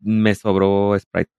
[0.00, 1.30] me sobró Sprite.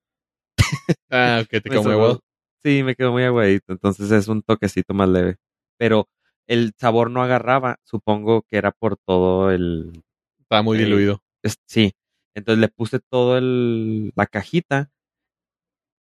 [1.09, 2.19] Ah, que te quedó muy aguado.
[2.63, 3.73] Sí, me quedó muy aguadito.
[3.73, 5.37] Entonces es un toquecito más leve.
[5.77, 6.07] Pero
[6.47, 7.77] el sabor no agarraba.
[7.83, 10.03] Supongo que era por todo el,
[10.39, 11.21] Estaba muy diluido.
[11.43, 11.93] Es- sí.
[12.35, 14.91] Entonces le puse todo el, la cajita.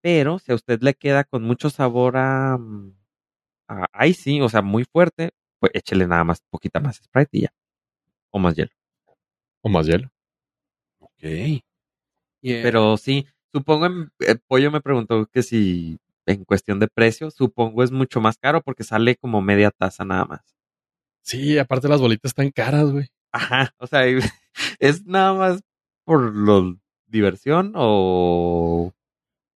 [0.03, 2.59] Pero si a usted le queda con mucho sabor a,
[3.75, 7.41] mm, a icy, o sea, muy fuerte, pues échele nada más, poquita más Sprite y
[7.43, 7.53] ya.
[8.31, 8.71] O más hielo.
[9.63, 10.11] O más hielo.
[11.01, 11.23] Ok.
[11.23, 11.63] Eh,
[12.43, 17.83] Pero sí, supongo, en, el pollo me preguntó que si en cuestión de precio, supongo
[17.83, 20.41] es mucho más caro porque sale como media taza nada más.
[21.23, 23.09] Sí, aparte las bolitas están caras, güey.
[23.33, 24.03] Ajá, o sea,
[24.79, 25.61] es nada más
[26.05, 28.93] por lo diversión o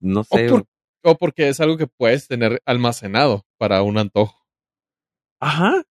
[0.01, 0.49] no O, sé.
[0.49, 0.67] por-
[1.05, 4.47] o porque es algo que puedes tener almacenado para un antojo.
[5.41, 5.83] Ajá.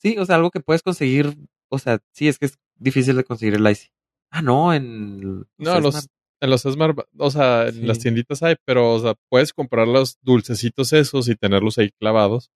[0.00, 1.36] Sí, o sea, algo que puedes conseguir.
[1.70, 3.88] O sea, sí, es que es difícil de conseguir el Icy.
[4.30, 5.46] Ah, no, en.
[5.56, 6.08] No, los,
[6.40, 7.82] en los Smart, o sea, en Sí.
[7.82, 12.50] las tienditas hay, pero, o sea, puedes comprar los dulcecitos esos y tenerlos ahí clavados.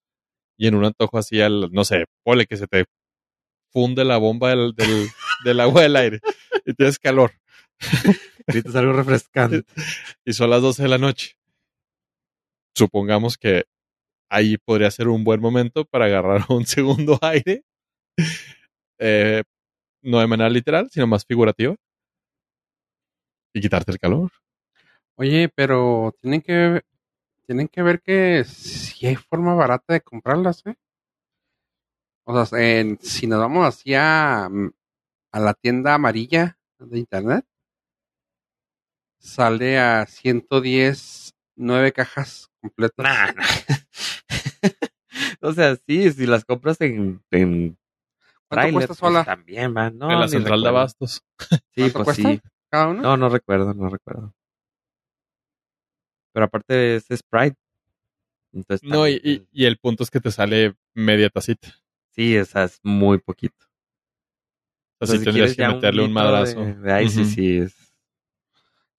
[0.59, 2.85] Y en un antojo así, al, no sé, pole que se te
[3.73, 5.09] funde la bomba del, del,
[5.45, 6.21] del agua del aire
[6.67, 7.33] y tienes calor.
[8.47, 9.65] Necesitas algo refrescante.
[10.27, 11.37] y son las 12 de la noche.
[12.75, 13.65] Supongamos que
[14.31, 17.65] ahí podría ser un buen momento para agarrar un segundo aire.
[18.99, 19.43] Eh,
[20.03, 21.77] no de manera literal, sino más figurativa.
[23.55, 24.31] Y quitarte el calor.
[25.17, 26.83] Oye, pero tienen que
[27.47, 30.77] tienen que ver que si hay forma barata de comprarlas, ¿eh?
[32.25, 37.45] O sea, en- si nos vamos así a, a la tienda amarilla de internet,
[39.19, 43.05] sale a 110 nueve cajas completas.
[43.05, 43.45] Nah, nah.
[45.41, 47.79] o sea, sí, si las compras en, en
[48.49, 49.25] ¿Cuánto tráiler, cuesta pues, sola?
[49.25, 49.97] también van.
[49.99, 50.79] No, en la ni central de recuerdo.
[50.79, 51.23] abastos.
[51.75, 52.23] Sí, ¿Cuánto pues cuesta?
[52.29, 52.41] sí.
[52.71, 53.03] cada una?
[53.03, 54.35] No, no recuerdo, no recuerdo.
[56.33, 57.57] Pero aparte es Sprite.
[58.53, 61.75] Entonces No, y, y- y el punto es que te sale media tacita.
[62.11, 63.57] Sí, o sea, es muy poquito.
[65.01, 66.61] O O sea, sea, sí si tendrías que meterle un, litro madrazo.
[66.61, 67.31] De, de ahí sí, Ujú.
[67.31, 67.75] sí, es.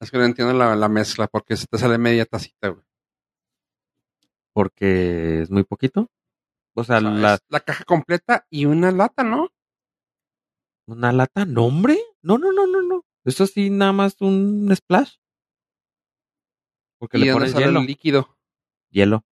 [0.03, 2.83] Es que no entiendo la, la mezcla, porque se te sale media tacita, güey.
[4.53, 6.07] Porque es muy poquito.
[6.75, 9.49] O sea, O sea, la, la caja completa y una lata, ¿no?
[10.85, 11.97] una lata, ¿no, hombre?
[12.21, 13.05] No, no, no, no, no.
[13.23, 15.15] Eso sí, nada más un splash.
[16.99, 17.79] Porque ¿Y le pones hielo.
[17.79, 18.37] el líquido?
[18.91, 19.23] Hielo.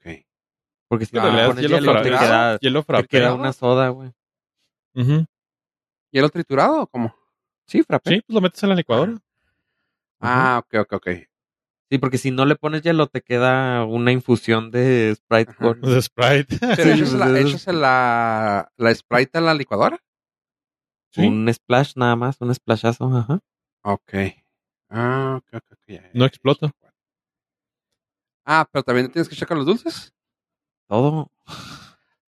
[0.00, 0.24] Ok.
[0.88, 3.08] Porque si Ah, le pones hielo hielo, te queda, Hielo te frappé.
[3.08, 4.10] queda una soda, güey.
[6.10, 7.14] ¿Hielo triturado o cómo?
[7.68, 8.10] Sí, frappé.
[8.10, 9.18] Sí, pues lo metes en la licuadora.
[10.20, 11.08] Ah, ok, ok, ok.
[11.90, 15.64] Sí, porque si no le pones hielo, te queda una infusión de Sprite Ajá.
[15.64, 15.80] con.
[15.82, 16.58] De Sprite.
[16.76, 19.98] ¿Pero echas, pues, la, echas la, la Sprite a la licuadora?
[21.10, 21.26] Sí.
[21.26, 23.40] Un splash nada más, un splashazo, ajá.
[23.82, 24.14] Ok.
[24.90, 25.78] Ah, ok, ok, ok.
[25.86, 26.70] ya, ya, No explota.
[28.44, 30.14] Ah, pero también tienes que checar los dulces.
[30.88, 31.30] Todo.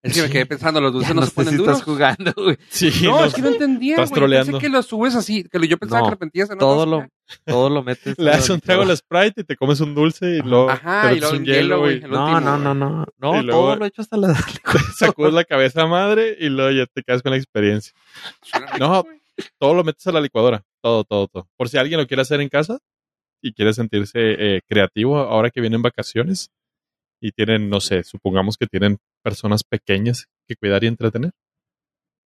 [0.03, 1.77] Es que me quedé pensando, los dulces Ya no, no se ponen duros.
[1.77, 2.57] estás jugando, güey.
[2.69, 4.31] Sí, No, no, es que no entendía, estás güey.
[4.31, 6.85] Pensé que lo subes así, que lo- yo pensaba No, que lo metías en Todo
[6.87, 7.07] lo,
[7.45, 8.17] todo lo metes.
[8.17, 8.97] le das un trago al.
[8.97, 11.99] Sprite y te comes un dulce y luego Ajá, te y luego un hielo, güey.
[12.01, 13.05] No, no, no, no.
[13.19, 14.33] No, Y luego- todo lo he hecho hasta la.
[14.97, 17.93] sacudes la cabeza madre y luego ya te quedas con la experiencia.
[18.79, 19.03] No.
[19.59, 20.63] Todo lo metes a la licuadora.
[20.81, 21.47] Todo, todo, todo.
[21.57, 22.79] Por si alguien lo quiere hacer en casa
[23.39, 26.49] y quiere sentirse eh, creativo ahora que vienen vacaciones
[27.21, 31.31] y tienen, no sé, supongamos que tienen personas pequeñas que cuidar y entretener.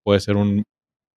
[0.04, 0.64] Puede ser un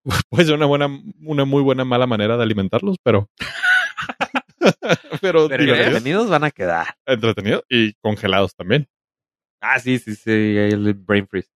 [0.29, 0.87] puede ser una buena
[1.21, 3.29] una muy buena mala manera de alimentarlos, pero
[5.21, 6.87] pero, entretenidos van a quedar.
[7.05, 8.87] entretenido y congelados también.
[9.61, 10.31] Ah, sí, sí, sí.
[10.31, 11.49] ahí El brain freeze.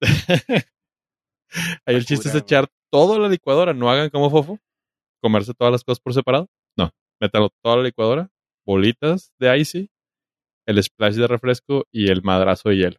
[1.84, 3.74] Ahí el chiste es echar todo a la licuadora.
[3.74, 4.58] No hagan como Fofo.
[5.20, 6.48] Comerse todas las cosas por separado.
[6.78, 6.90] No.
[7.20, 8.30] Métalo todo a la licuadora.
[8.66, 9.90] Bolitas de icy.
[10.66, 12.96] El splash de refresco y el madrazo de hielo.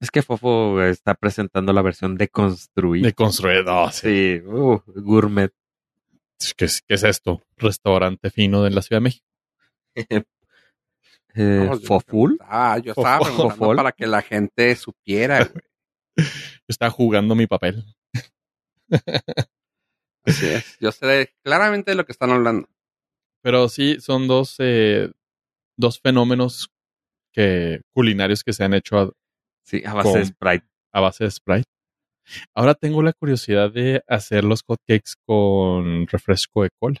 [0.00, 3.06] Es que Fofo está presentando la versión deconstruida.
[3.08, 3.64] De construir.
[3.64, 4.38] No, sí.
[4.38, 5.52] Sí, uh, gourmet.
[6.56, 7.42] ¿Qué, es, qué es esto?
[7.56, 9.26] Restaurante fino de la Ciudad de México.
[11.34, 12.38] Eh, No, ¿Foful?
[12.40, 13.34] Ah, yo estaba Fofo.
[13.48, 15.62] preguntando para que la gente supiera, güey.
[16.16, 16.24] Yo
[16.66, 17.84] estaba jugando mi papel.
[20.24, 20.78] Así es.
[20.80, 22.68] Yo sé claramente de lo que están hablando.
[23.42, 25.12] Pero sí, son dos, eh,
[25.78, 26.68] dos fenómenos
[27.32, 29.12] que, culinarios que se han hecho a,
[29.64, 30.66] Sí, a base Con- de Sprite.
[30.92, 31.68] a base de Sprite.
[32.54, 37.00] Ahora tengo la curiosidad de hacer los hotcakes con refresco de cola.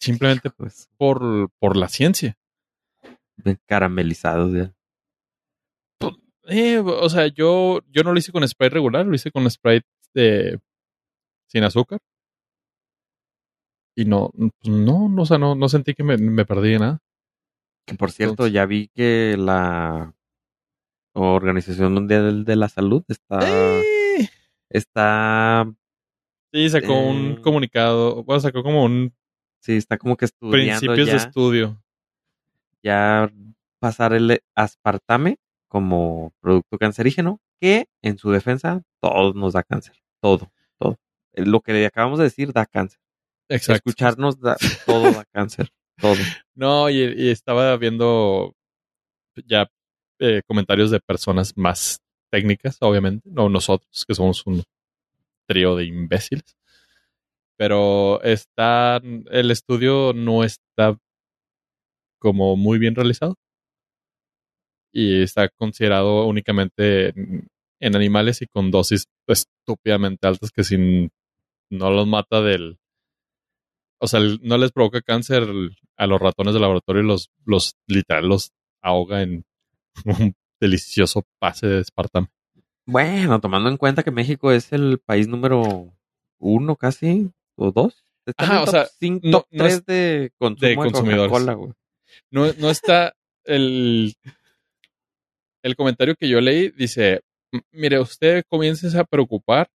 [0.00, 2.34] Simplemente Pues, por, por la ciencia.
[3.68, 4.72] caramelizados ya.
[6.48, 9.86] Eh, o sea, yo, yo no lo hice con Sprite regular, lo hice con Sprite
[10.14, 10.58] de,
[11.48, 12.00] sin azúcar.
[13.96, 16.78] Y no, pues no, no, o sea, no, no sentí que me, me perdí de
[16.80, 16.98] nada.
[17.86, 20.14] Que por cierto, Entonces- ya vi que la
[21.14, 24.28] Organización Mundial de la Salud está, Eh,
[24.70, 25.70] está,
[26.54, 27.08] Sí, sacó Eh.
[27.10, 29.14] un comunicado, bueno, sacó como un
[29.60, 31.82] sí, está como que estudiando principios de estudio.
[32.82, 33.32] ya
[33.80, 40.52] pasar el aspartame como producto cancerígeno, que en su defensa todo nos da cáncer, todo,
[40.78, 40.98] todo.
[41.32, 43.00] Eh, Lo que le acabamos de decir da cáncer.
[43.48, 43.74] Exacto.
[43.88, 45.70] Escucharnos da, todo da cáncer,
[46.54, 48.54] No, y, y estaba viendo
[49.46, 49.66] ya
[50.18, 51.98] eh, comentarios de personas más
[52.30, 54.62] técnicas, obviamente, no nosotros, que somos un
[55.46, 56.56] trío de imbéciles.
[57.56, 59.00] Pero está,
[59.30, 60.98] el estudio no está
[62.18, 63.36] como muy bien realizado.
[64.92, 67.48] y está considerado únicamente en,
[67.80, 71.10] en animales y con dosis estúpidamente altas que si
[71.70, 72.78] no los mata del...
[74.02, 75.44] O sea, no les provoca cáncer
[75.96, 78.50] a los ratones de laboratorio y los, los literal los
[78.82, 79.44] ahoga en
[80.04, 82.26] un delicioso pase de espartame.
[82.84, 85.92] Bueno, tomando en cuenta que México es el país número
[86.40, 88.04] uno casi, o dos.
[88.26, 90.68] Está en Ajá, el o top sea, cin- no- top no es- 3 de consumo
[90.68, 91.56] de, consumidores.
[91.56, 91.72] Güey.
[92.32, 94.14] No, no está el,
[95.62, 97.20] el comentario que yo leí, dice,
[97.52, 99.70] "M- mire, usted comience a preocupar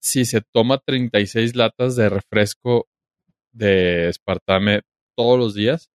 [0.00, 2.88] si se toma 36 latas de refresco
[3.52, 4.82] de espartame
[5.16, 5.90] todos los días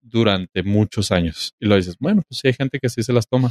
[0.00, 1.54] durante muchos años.
[1.58, 3.50] Y lo dices, bueno, pues sí hay gente que sí se las toma.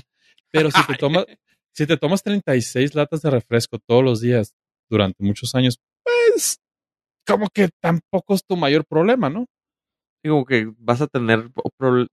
[0.51, 1.25] Pero si te tomas,
[1.73, 4.53] si te tomas 36 latas de refresco todos los días
[4.89, 6.59] durante muchos años, pues
[7.25, 9.45] como que tampoco es tu mayor problema, ¿no?
[10.23, 11.49] Digo que vas a tener,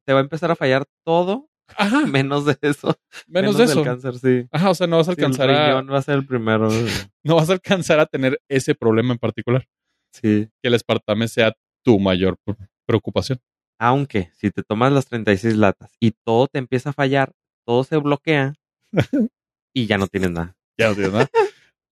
[0.04, 2.96] te va a empezar a fallar todo, Ajá, menos de eso.
[3.28, 3.84] menos, de eso.
[3.84, 4.46] cáncer, sí.
[4.50, 6.68] Ajá, o sea, no vas a Sí, el alcanzar a, va a ser el primero.
[7.24, 9.66] no vas a alcanzar a tener ese problema en particular,
[10.12, 10.48] Sí.
[10.62, 11.52] que el espartame sea
[11.84, 13.40] tu mayor pre- preocupación.
[13.78, 17.32] Aunque si te tomas las 36 latas y todo te empieza a fallar,
[17.66, 18.54] todo se bloquea
[19.74, 20.56] y ya no tienes nada.
[20.78, 21.28] Ya no tienes nada.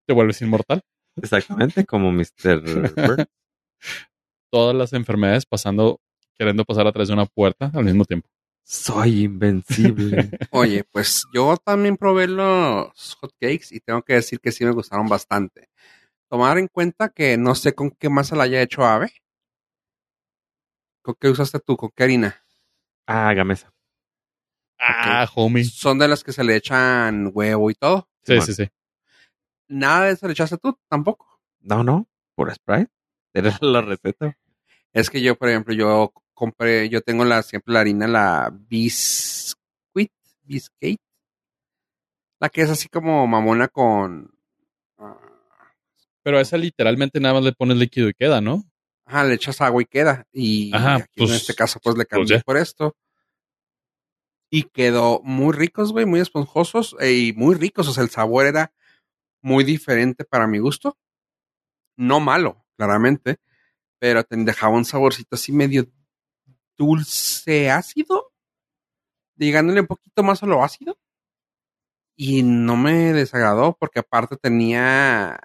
[0.07, 0.81] Te vuelves inmortal.
[1.21, 2.61] Exactamente, como Mr.
[2.95, 3.27] Burns.
[4.51, 5.99] Todas las enfermedades pasando,
[6.37, 8.29] queriendo pasar a través de una puerta al mismo tiempo.
[8.63, 10.29] Soy invencible.
[10.51, 15.07] Oye, pues yo también probé los hotcakes y tengo que decir que sí me gustaron
[15.07, 15.69] bastante.
[16.29, 19.11] Tomar en cuenta que no sé con qué masa la haya hecho Ave.
[21.01, 21.77] ¿Con qué usaste tú?
[21.77, 22.43] ¿Con qué harina?
[23.07, 23.71] ah, Gamesa.
[24.79, 25.63] Ah, homie.
[25.63, 28.09] Son de las que se le echan huevo y todo.
[28.23, 28.69] Sí, sí, sí.
[29.67, 31.39] Nada de eso le echaste tú tampoco.
[31.59, 32.91] No, no, por Sprite.
[33.33, 34.37] Era la receta.
[34.93, 40.11] Es que yo, por ejemplo, yo compré, yo tengo la siempre la harina, la biscuit,
[40.43, 40.99] biscuit.
[42.39, 44.34] La que es así como mamona con.
[46.25, 48.63] Pero a esa literalmente nada más le pones líquido y queda, ¿no?
[49.05, 50.25] Ajá, le echas agua y queda.
[50.31, 52.95] Y Ajá, aquí pues, en este caso, pues le pues cambié por esto.
[54.49, 57.87] Y quedó muy ricos, güey, muy esponjosos eh, y muy ricos.
[57.89, 58.73] O sea, el sabor era
[59.43, 60.97] muy diferente para mi gusto.
[61.95, 63.37] No malo, claramente,
[63.99, 65.85] pero te dejaba un saborcito así medio
[66.75, 68.33] dulce ácido,
[69.35, 70.97] digándole un poquito más a lo ácido.
[72.17, 75.39] Y no me desagradó porque aparte tenía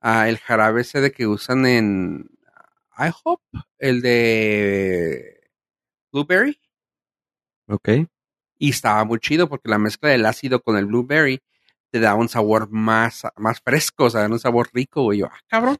[0.00, 2.30] ah, el jarabe ese de que usan en
[2.98, 3.40] IHOP,
[3.78, 5.50] el de
[6.12, 6.60] blueberry.
[7.68, 7.88] Ok.
[8.58, 11.40] Y estaba muy chido porque la mezcla del ácido con el blueberry
[11.90, 15.20] te da un sabor más, más fresco, o sea, un sabor rico, güey.
[15.20, 15.76] Yo, ah, cabrón.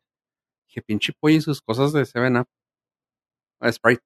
[0.69, 2.47] Dije, pinche pollo y sus cosas de 7-Up.
[3.61, 4.03] Ah, Sprite.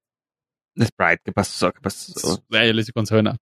[0.81, 1.73] Sprite, ¿qué pasó?
[1.73, 2.43] ¿Qué pasó?
[2.49, 3.37] Yo le hice con 7 No,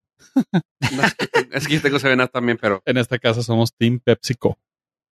[1.03, 3.99] es, que, tengo- es que yo tengo 7-Up también, pero En esta casa somos Team
[3.99, 4.57] PepsiCo.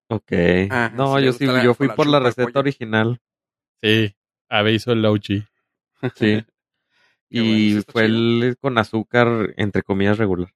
[0.10, 0.32] Ok.
[0.70, 3.20] Ah, no, sí, yo sí, yo fui la por la receta original.
[3.82, 4.16] Sí.
[4.50, 5.44] Ave hizo el OG.
[6.16, 6.46] Sí.
[7.30, 10.54] Bueno, y fue el con azúcar, entre comillas, regular.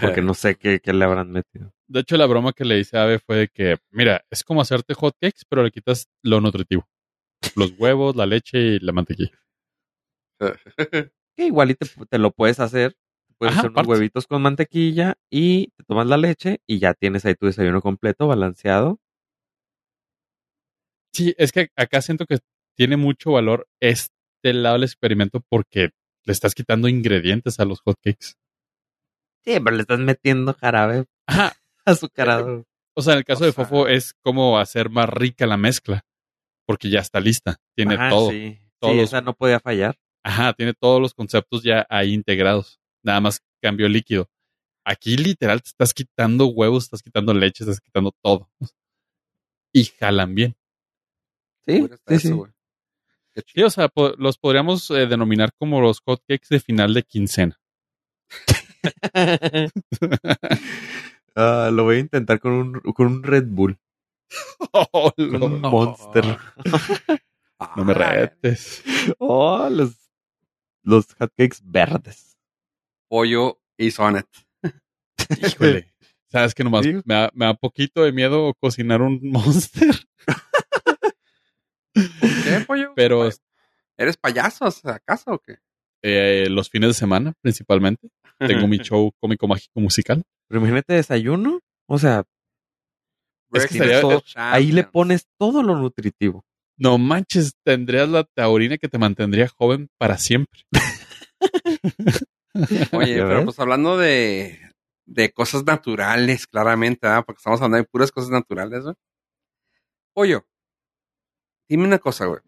[0.00, 1.72] Porque no sé qué, qué le habrán metido.
[1.86, 4.60] De hecho, la broma que le hice a Ave fue de que, mira, es como
[4.60, 6.86] hacerte hotcakes, pero le quitas lo nutritivo.
[7.54, 9.40] Los huevos, la leche y la mantequilla.
[11.36, 12.96] Que igual y te, te lo puedes hacer.
[13.38, 17.24] Puedes Ajá, hacer unos huevitos con mantequilla y te tomas la leche y ya tienes
[17.24, 18.98] ahí tu desayuno completo, balanceado.
[21.12, 22.38] Sí, es que acá siento que
[22.76, 24.10] tiene mucho valor este
[24.52, 25.90] lado del experimento porque
[26.24, 28.34] le estás quitando ingredientes a los hotcakes.
[29.44, 31.54] Sí, pero le estás metiendo jarabe Ajá.
[31.84, 32.64] azucarado.
[32.94, 35.56] O sea, en el caso O de sea- Fofo es como hacer más rica la
[35.56, 36.02] mezcla.
[36.66, 37.56] Porque ya está lista.
[37.74, 38.30] Tiene Ajá, todo.
[38.30, 39.96] Sí, todos Sí, los- esa no podía fallar.
[40.22, 42.78] Ajá, tiene todos los conceptos ya ahí integrados.
[43.08, 44.28] Nada más cambio líquido.
[44.84, 48.50] Aquí literal te estás quitando huevos, estás quitando leche, estás quitando todo.
[49.72, 50.54] Y jalan bien.
[51.66, 52.48] Sí, Bueno, sí, eso,
[53.46, 53.62] sí.
[53.62, 57.58] o sea, po- los podríamos eh, denominar como los hotcakes de final de quincena.
[61.40, 63.78] Ah, lo voy a intentar con un, con un Red Bull.
[64.72, 66.24] Oh, Con no, un Monster.
[67.76, 68.82] no me Ah, retes.
[69.18, 69.94] Oh, los,
[70.82, 72.27] los hotcakes verdes.
[73.08, 74.26] Pollo y Sonet.
[75.42, 75.92] Híjole.
[76.30, 76.92] Sabes que nomás Sí.
[77.06, 79.94] me da, me da poquito de miedo cocinar un monster.
[81.94, 82.92] ¿Qué, pollo?
[82.94, 83.28] Pero
[83.96, 85.56] ¿Eres payaso acaso o qué?
[86.02, 90.22] eh, los fines de semana, principalmente, tengo mi show cómico mágico musical.
[90.48, 91.60] Pero imagínate desayuno.
[91.88, 92.24] O sea,
[93.52, 96.44] Es que Breakfast estaría- of ahí le pones todo lo nutritivo.
[96.76, 100.60] No manches, tendrías la taurina que te mantendría joven para siempre.
[102.92, 103.44] Oye, ¿Ya pero ves?
[103.44, 104.58] pues hablando de,
[105.06, 107.08] de cosas naturales, claramente.
[107.24, 108.84] Porque estamos hablando de puras cosas naturales.
[110.12, 110.46] Pollo,
[111.68, 112.40] dime una cosa, güey.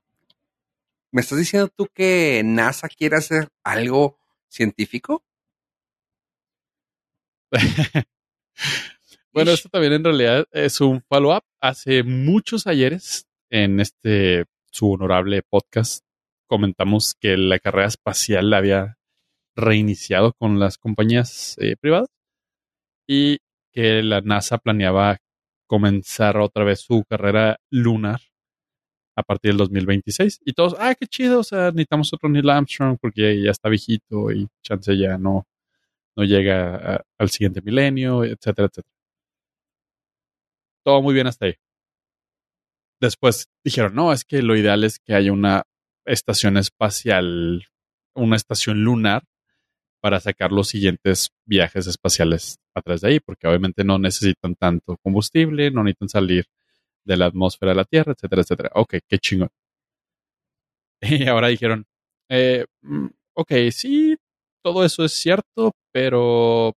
[1.12, 5.24] ¿Me estás diciendo tú que NASA quiere hacer algo científico?
[9.32, 11.44] Bueno, esto también en realidad es un follow-up.
[11.60, 16.04] Hace muchos ayeres, en este su honorable podcast,
[16.48, 18.98] comentamos que la carrera espacial había
[19.60, 22.08] reiniciado con las compañías eh, privadas
[23.06, 23.38] y
[23.72, 25.18] que la NASA planeaba
[25.66, 28.20] comenzar otra vez su carrera lunar
[29.16, 30.40] a partir del 2026.
[30.44, 34.30] Y todos, ah, qué chido, o sea, necesitamos otro Neil Armstrong porque ya está viejito
[34.32, 35.46] y chance ya no,
[36.16, 38.94] no llega al siguiente milenio, etcétera, etcétera.
[40.84, 41.54] Todo muy bien hasta ahí.
[43.00, 45.62] Después dijeron, no, es que lo ideal es que haya una
[46.04, 47.66] estación espacial,
[48.14, 49.24] una estación lunar
[50.00, 55.70] para sacar los siguientes viajes espaciales atrás de ahí, porque obviamente no necesitan tanto combustible,
[55.70, 56.46] no necesitan salir
[57.04, 58.70] de la atmósfera de la Tierra, etcétera, etcétera.
[58.74, 59.50] Ok, qué chingón.
[61.02, 61.86] Y ahora dijeron,
[62.28, 64.16] eh, mm, ok, sí,
[64.62, 66.74] todo eso es cierto, pero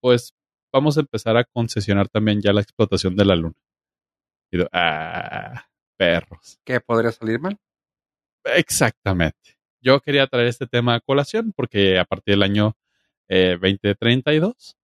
[0.00, 0.32] pues
[0.72, 3.54] vamos a empezar a concesionar también ya la explotación de la Luna.
[4.50, 5.66] Y ah,
[5.98, 6.58] perros.
[6.64, 7.58] ¿Qué podría salir mal?
[8.44, 9.55] Exactamente.
[9.80, 12.76] Yo quería traer este tema a colación porque a partir del año
[13.28, 14.76] eh, 2032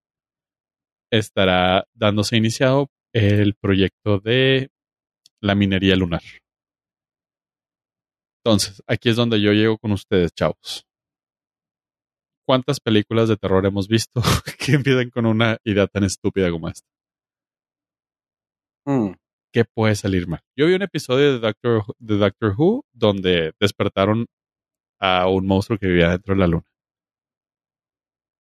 [1.11, 4.71] estará dándose iniciado el proyecto de
[5.41, 6.23] la minería lunar.
[8.45, 10.87] Entonces, aquí es donde yo llego con ustedes, chavos.
[12.45, 14.21] ¿Cuántas películas de terror hemos visto
[14.59, 16.89] que empiezan con una idea tan estúpida como esta?
[18.85, 19.13] Mm,
[19.53, 20.41] ¿Qué puede salir mal?
[20.57, 24.27] Yo vi un episodio de Doctor, de Doctor Who donde despertaron
[25.03, 26.65] a un monstruo que vivía dentro de la luna.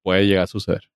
[0.03, 0.89] Puede llegar a suceder.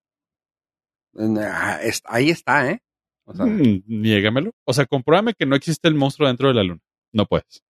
[1.38, 2.80] ah, ahí está, ¿eh?
[3.24, 4.50] O sea, Mm, niégamelo.
[4.66, 6.80] O sea, compruébame que no existe el monstruo dentro de la luna.
[7.12, 7.62] No puedes.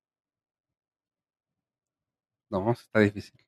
[2.50, 3.38] no, está difícil.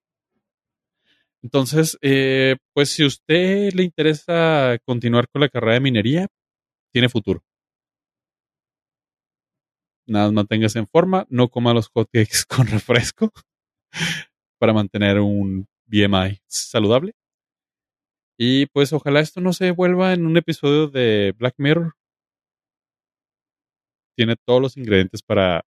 [1.43, 6.27] Entonces, eh, pues si a usted le interesa continuar con la carrera de minería,
[6.93, 7.43] tiene futuro.
[10.07, 13.31] Nada manténgase en forma, no coma los hotcakes con refresco
[14.65, 17.13] para mantener un BMI saludable.
[18.39, 21.93] Y pues ojalá esto no se vuelva en un episodio de Black Mirror.
[24.17, 25.67] Tiene todos los ingredientes para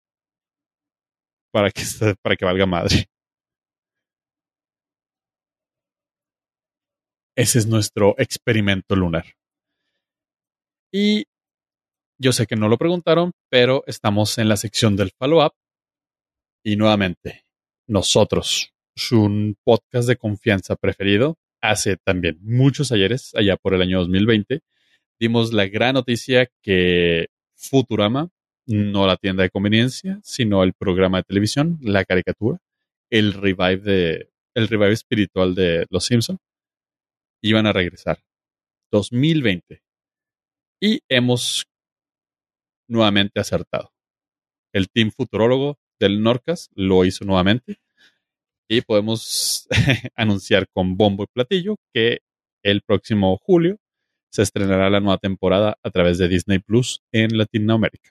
[1.52, 1.82] para que
[2.22, 3.04] para que valga madre.
[7.36, 9.26] Ese es nuestro experimento lunar.
[10.90, 11.26] Y
[12.18, 15.52] yo sé que no lo preguntaron, pero estamos en la sección del follow-up.
[16.64, 17.44] Y nuevamente,
[17.86, 24.60] nosotros, su podcast de confianza preferido, hace también muchos ayeres, allá por el año 2020,
[25.20, 28.30] dimos la gran noticia que Futurama,
[28.66, 32.58] no la tienda de conveniencia, sino el programa de televisión, la caricatura,
[33.10, 36.38] el revive de, el revive espiritual de Los Simpson,
[37.42, 38.18] iban a regresar.
[38.90, 39.82] 2020.
[40.80, 41.66] Y hemos
[42.88, 43.92] nuevamente acertado.
[44.72, 47.78] El team futurólogo del Norcas lo hizo nuevamente.
[48.68, 49.68] Y podemos
[50.16, 52.20] anunciar con bombo y platillo que
[52.62, 53.76] el próximo julio
[54.32, 58.10] se estrenará la nueva temporada a través de Disney Plus en Latinoamérica.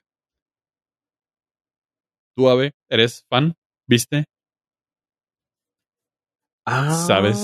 [2.35, 3.55] ¿Tú, Ave, eres fan?
[3.87, 4.25] ¿Viste?
[6.65, 7.37] Ah, ¿Sabes?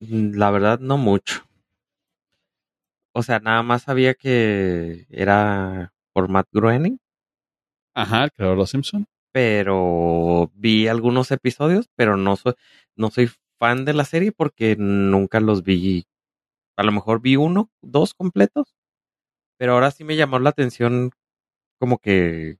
[0.00, 1.42] mm, La verdad, no mucho.
[3.14, 6.98] O sea, nada más sabía que era por Matt Groening,
[7.94, 9.06] Ajá, el creador de Los Simpson.
[9.32, 12.54] Pero vi algunos episodios, pero no soy,
[12.96, 16.06] no soy fan de la serie porque nunca los vi.
[16.76, 18.74] A lo mejor vi uno, dos completos,
[19.58, 21.10] pero ahora sí me llamó la atención
[21.78, 22.58] como que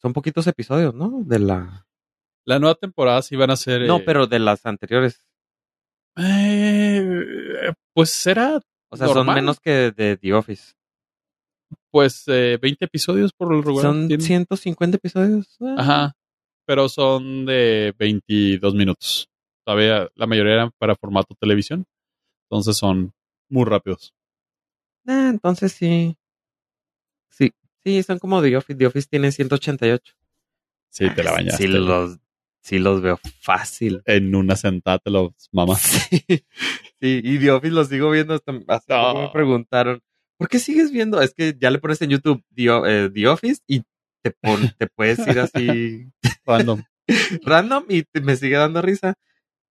[0.00, 1.22] son poquitos episodios, ¿no?
[1.24, 1.86] De la...
[2.46, 3.82] La nueva temporada sí van a ser...
[3.82, 5.22] No, eh, pero de las anteriores.
[6.16, 10.77] eh, pues será, O sea, son menos que de The Office.
[11.90, 13.82] Pues, eh, 20 episodios por el regular.
[13.86, 14.22] Son tiene.
[14.22, 15.56] 150 episodios.
[15.60, 16.12] Ah, Ajá.
[16.66, 19.28] Pero son de 22 minutos.
[19.64, 21.84] Todavía la mayoría eran para formato televisión.
[22.50, 23.12] Entonces son
[23.50, 24.12] muy rápidos.
[25.06, 26.16] ah, entonces sí.
[27.30, 27.52] Sí,
[27.84, 28.76] sí, son como The Office.
[28.78, 30.14] The Office tiene 188.
[30.90, 31.62] Sí, te la Ah, bañaste.
[31.62, 32.18] Sí los,
[32.62, 34.02] sí los veo fácil.
[34.06, 35.82] En una sentada te los mamas.
[37.00, 38.52] Sí, sí, y The Office los sigo viendo hasta
[39.12, 39.22] No.
[39.22, 40.00] me preguntaron,
[40.38, 41.20] ¿por qué sigues viendo?
[41.20, 43.82] Es que ya le pones en YouTube The, eh, The Office y
[44.22, 46.08] te, pon- te puedes ir así
[46.46, 46.82] Random.
[47.44, 49.14] random y te- me sigue dando risa.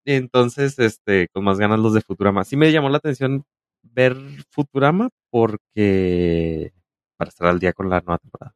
[0.07, 2.45] Entonces, este, con más ganas los de Futurama.
[2.45, 3.45] Sí me llamó la atención
[3.83, 4.17] ver
[4.51, 6.73] Futurama porque
[7.17, 8.55] para estar al día con la nueva temporada.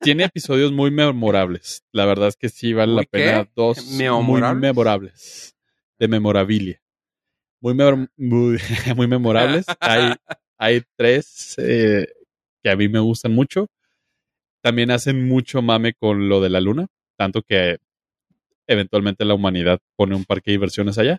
[0.00, 1.82] Tiene episodios muy memorables.
[1.92, 3.48] La verdad es que sí vale la pena.
[3.56, 4.00] Dos muy
[4.60, 5.56] ¿Memorables?
[5.98, 6.80] De memorabilia.
[7.60, 8.58] Muy, memor- muy,
[8.96, 9.64] muy memorables.
[9.80, 10.14] hay,
[10.58, 12.06] hay tres eh,
[12.62, 13.68] que a mí me gustan mucho.
[14.62, 16.86] También hacen mucho mame con lo de la luna.
[17.16, 17.78] Tanto que
[18.66, 21.18] eventualmente la humanidad pone un parque de diversiones allá.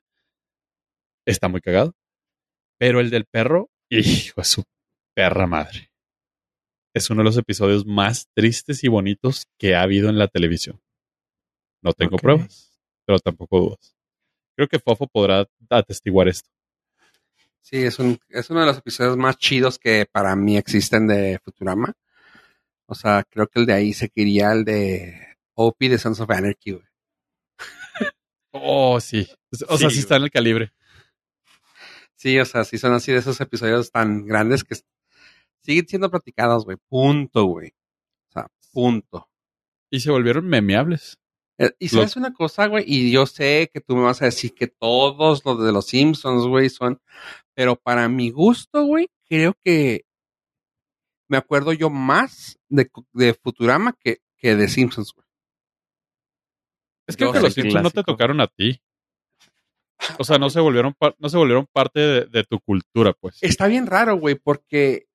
[1.26, 1.94] Está muy cagado.
[2.78, 4.64] Pero el del perro, hijo de su
[5.14, 5.92] perra madre.
[6.94, 10.82] Es uno de los episodios más tristes y bonitos que ha habido en la televisión.
[11.82, 13.96] No tengo pruebas, pero tampoco dudas.
[14.56, 16.50] Creo que Fofo podrá atestiguar esto.
[17.66, 21.40] Sí, es, un, es uno de los episodios más chidos que para mí existen de
[21.44, 21.94] Futurama.
[22.86, 26.74] O sea, creo que el de ahí seguiría el de Opie de Sons of Anarchy,
[26.74, 26.86] güey.
[28.52, 29.28] Oh, sí.
[29.68, 30.74] O sea, Sí, sí está en el calibre.
[32.14, 34.76] Sí, o sea, sí son así de esos episodios tan grandes que
[35.64, 36.78] siguen siendo platicados, güey.
[36.88, 37.70] Punto, güey.
[38.30, 39.28] O sea, punto.
[39.90, 41.18] Y se volvieron memeables.
[41.58, 44.54] Eh, Y sabes una cosa, güey, y yo sé que tú me vas a decir
[44.54, 47.02] que todos los de los Simpsons, güey, son,
[47.56, 50.06] pero para mi gusto, güey, creo que
[51.28, 55.26] me acuerdo yo más de, de Futurama que, que de Simpsons, güey.
[57.08, 58.80] Es que Yo los Simpsons no te tocaron a ti.
[60.20, 63.42] O sea, no se volvieron, no se volvieron parte de, de tu cultura, pues.
[63.42, 65.08] Está bien raro, güey, porque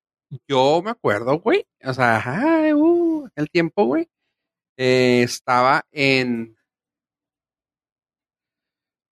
[0.47, 4.07] yo me acuerdo, güey, o sea, ay, uh, el tiempo, güey,
[4.77, 6.57] eh, estaba en,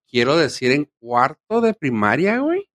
[0.08, 2.69] quiero decir, en cuarto de primaria, güey,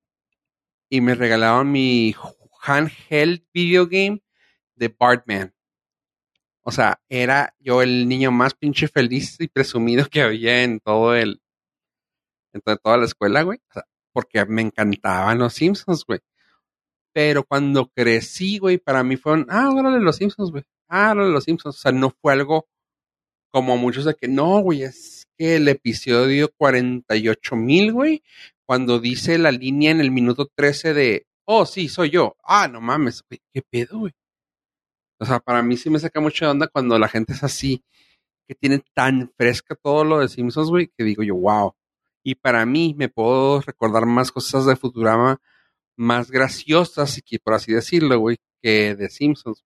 [0.95, 2.15] y me regalaron mi
[2.61, 4.23] handheld video game
[4.75, 5.53] de Bartman.
[6.61, 11.13] O sea, era yo el niño más pinche feliz y presumido que había en todo
[11.15, 11.41] el,
[12.53, 13.59] en to- toda la escuela, güey.
[13.69, 13.83] O sea,
[14.13, 16.19] porque me encantaban los Simpsons, güey.
[17.13, 20.63] Pero cuando crecí, güey, para mí fueron, ah, órale los Simpsons, güey.
[20.87, 21.75] Ah, órale los Simpsons.
[21.75, 22.67] O sea, no fue algo
[23.51, 28.23] como muchos de que, no, güey, es que el episodio 48 mil, güey,
[28.65, 32.35] cuando dice la línea en el minuto 13 de, oh, sí, soy yo.
[32.43, 34.13] Ah, no mames, güey, qué pedo, güey.
[35.19, 37.83] O sea, para mí sí me saca mucha onda cuando la gente es así,
[38.47, 41.73] que tiene tan fresca todo lo de Simpsons, güey, que digo yo, wow.
[42.23, 45.39] Y para mí me puedo recordar más cosas de Futurama
[45.97, 49.63] más graciosas, y que por así decirlo, güey, que de Simpsons.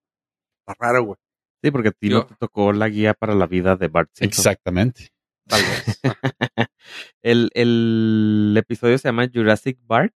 [0.59, 1.17] Está raro, güey.
[1.63, 4.09] Sí, porque a ti Yo- no te tocó la guía para la vida de Bart
[4.13, 4.27] Simpson.
[4.39, 5.09] Exactamente.
[5.49, 5.99] Tal vez.
[7.21, 10.13] El, el episodio se llama Jurassic Park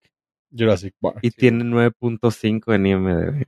[0.55, 1.19] Jurassic Park.
[1.21, 1.37] y Sí.
[1.37, 3.45] tiene 9.5 en IMDb.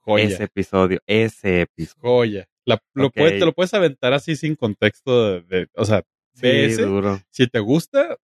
[0.00, 0.24] Joya.
[0.24, 2.00] Ese episodio, ese episodio.
[2.00, 2.48] Joya.
[2.64, 3.14] La- lo Ok.
[3.16, 6.02] puedes- te lo puedes aventar así sin contexto de, de- o sea,
[6.34, 6.82] Sí, ve ese.
[6.82, 7.20] duro.
[7.30, 8.16] Si te gusta,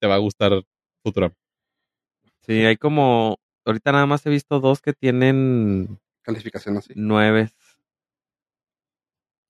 [0.00, 0.52] te va a gustar
[1.02, 1.34] Futurama.
[2.46, 6.92] Sí, hay como, ahorita nada más he visto dos que tienen Calificación así.
[6.96, 7.50] nueve.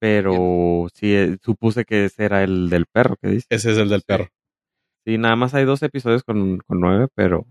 [0.03, 3.45] Pero sí, eh, supuse que ese era el del perro que dice.
[3.49, 4.05] Ese es el del Sí.
[4.05, 4.27] perro.
[5.05, 7.45] Sí, nada más hay dos episodios con, con nueve, pero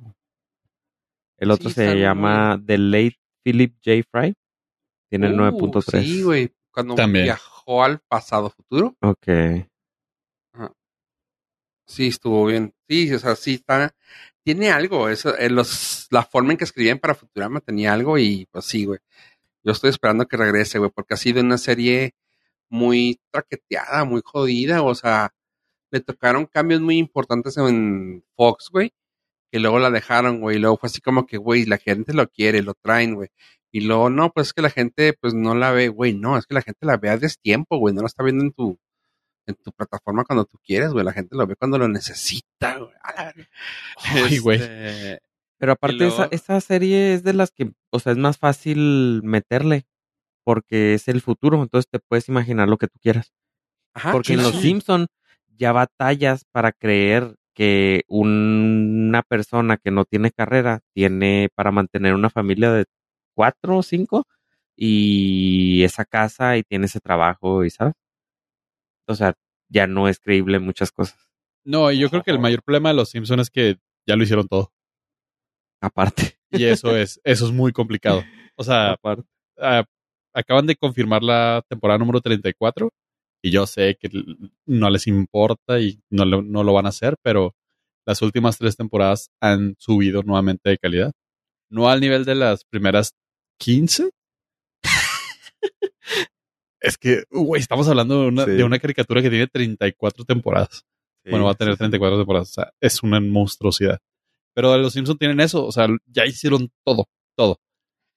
[1.39, 4.03] el otro Sí, se llama The Late Philip J.
[4.11, 4.35] Fry.
[5.11, 6.03] Tiene el Uh, 9.3.
[6.03, 6.53] Sí, güey.
[6.71, 7.25] Cuando También.
[7.25, 8.97] viajó al pasado futuro.
[9.01, 9.29] Ok.
[11.87, 12.75] Sí, estuvo bien.
[12.89, 13.95] Sí, o sea, sí está.
[14.45, 15.09] Tiene algo.
[15.09, 18.85] Eso, eh, los, la forma en que escribían para Futurama tenía algo y pues sí,
[18.85, 19.01] güey.
[19.65, 22.15] Yo estoy esperando que regrese, güey, porque ha sido una serie
[22.73, 24.83] muy traqueteada, muy jodida.
[24.83, 25.31] O sea,
[25.93, 28.93] le tocaron cambios muy importantes en Fox, güey,
[29.53, 30.57] que luego la dejaron, güey.
[30.57, 33.29] Y luego fue así como que, güey, la gente lo quiere, lo traen, güey.
[33.71, 36.15] Y luego, no, pues es que la gente, pues no la ve, güey.
[36.15, 37.95] No, es que la gente la ve a destiempo, güey.
[37.95, 38.79] No la está viendo en tu,
[39.47, 41.05] en tu plataforma cuando tú quieres, güey.
[41.05, 42.91] La gente lo ve cuando lo necesita, güey.
[43.97, 44.61] Ay, güey.
[44.61, 45.19] Este,
[45.59, 49.21] Pero aparte, luego- esa, esa serie es de las que, o sea, es más fácil
[49.25, 49.85] meterle.
[50.45, 53.33] Porque es el futuro, entonces te puedes imaginar lo que tú quieras.
[53.95, 54.63] ajá, Porque en Los sí.
[54.63, 55.07] Simpson
[55.57, 62.31] ya batallas para creer que una persona que no tiene carrera tiene para mantener una
[62.31, 62.87] familia de
[63.35, 64.27] cuatro o cinco
[64.75, 67.95] y esa casa y tiene ese trabajo y sabes.
[69.07, 69.35] O sea,
[69.69, 71.19] ya no es creíble muchas cosas.
[71.65, 74.23] No, y yo creo que el mayor problema de los Simpsons es que ya lo
[74.25, 74.73] hicieron todo.
[75.81, 76.39] Aparte.
[76.51, 78.23] Y eso es, eso es muy complicado.
[78.57, 79.25] O sea, aparte.
[79.59, 79.85] ah,
[80.35, 82.91] acaban de confirmar la temporada número 34
[83.43, 84.09] y yo sé que
[84.67, 87.55] no les importa y no no lo van a hacer, pero
[88.07, 91.13] las últimas tres temporadas han subido nuevamente de calidad.
[91.71, 93.15] No al nivel de las primeras
[93.59, 94.11] 15.
[96.81, 98.51] es que, güey, estamos hablando de una, Sí.
[98.53, 100.85] de una caricatura que tiene 34 temporadas.
[101.25, 102.51] Bueno, va a tener 34 temporadas.
[102.51, 104.01] O sea, es una monstruosidad.
[104.55, 105.65] Pero los Simpsons tienen eso.
[105.65, 107.07] O sea, ya hicieron todo,
[107.37, 107.61] todo.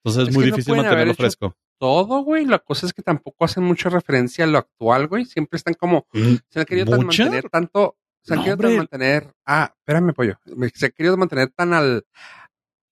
[0.04, 1.56] Entonces es, Es muy no difícil mantenerlo fresco.
[1.80, 2.46] Todo, güey.
[2.46, 5.26] La cosa es que tampoco hacen mucha referencia a lo actual, güey.
[5.26, 9.34] Siempre están como se han querido tan mantener tanto, se han No, querido tan mantener,
[9.46, 10.40] ah, espérame, pollo,
[10.74, 12.06] se han querido mantener tan al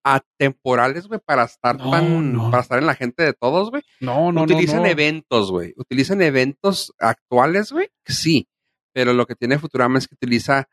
[0.05, 2.51] atemporales, güey, para estar No, tan, no.
[2.51, 3.83] para estar en la gente de todos, güey.
[4.01, 5.73] No, no, Utilizan eventos, güey.
[5.77, 7.89] Utilizan eventos actuales, güey.
[8.05, 8.47] Sí.
[8.93, 10.67] Pero lo que tiene Futurama es que utiliza,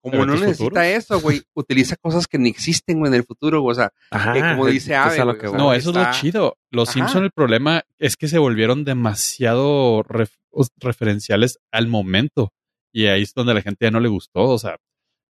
[0.00, 0.86] como no ¿Eventos necesita futuros?
[0.86, 3.72] eso, güey, utiliza cosas que ni existen, güey, en el futuro, güey.
[3.72, 5.90] O sea, Ajá, que como es- dice es Ave, a lo güey, que No, eso
[5.90, 6.56] es lo chido.
[6.70, 6.94] Los Ajá.
[7.00, 10.36] Simpson el problema es que se volvieron demasiado ref-
[10.78, 12.52] referenciales al momento.
[12.92, 14.44] Y ahí es donde a la gente ya no le gustó.
[14.44, 14.76] O sea,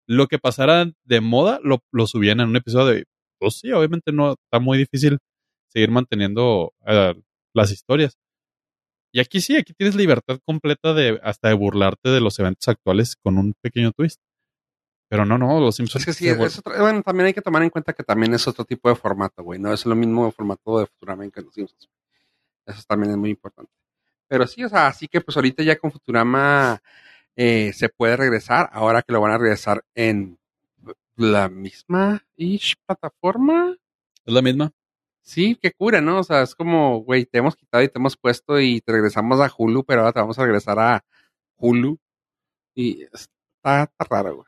[0.07, 2.99] lo que pasara de moda lo, lo subían en un episodio.
[2.99, 3.03] Y,
[3.39, 5.17] pues sí, obviamente no está muy difícil
[5.71, 7.15] seguir manteniendo eh,
[7.53, 8.17] las historias.
[9.13, 13.15] Y aquí sí, aquí tienes libertad completa de hasta de burlarte de los eventos actuales
[13.15, 14.19] con un pequeño twist.
[15.07, 16.01] Pero no, no, los Simpsons.
[16.01, 18.47] Es que sí, es otro- bueno, también hay que tomar en cuenta que también es
[18.47, 19.59] otro tipo de formato, güey.
[19.59, 21.89] No es lo mismo formato de Futurama que los Simpsons.
[22.65, 23.71] Eso también es muy importante.
[24.27, 26.81] Pero sí, o sea, así que pues ahorita ya con Futurama
[27.35, 30.39] eh, se puede regresar, ahora que lo van a regresar en
[31.15, 33.75] la misma ish plataforma.
[34.25, 34.71] es la misma.
[35.21, 36.19] Sí, qué cura, ¿no?
[36.19, 39.39] O sea, es como, güey, te hemos quitado y te hemos puesto y te regresamos
[39.39, 41.03] a Hulu, pero ahora te vamos a regresar a
[41.57, 41.97] Hulu.
[42.75, 44.47] Y está, está raro, güey.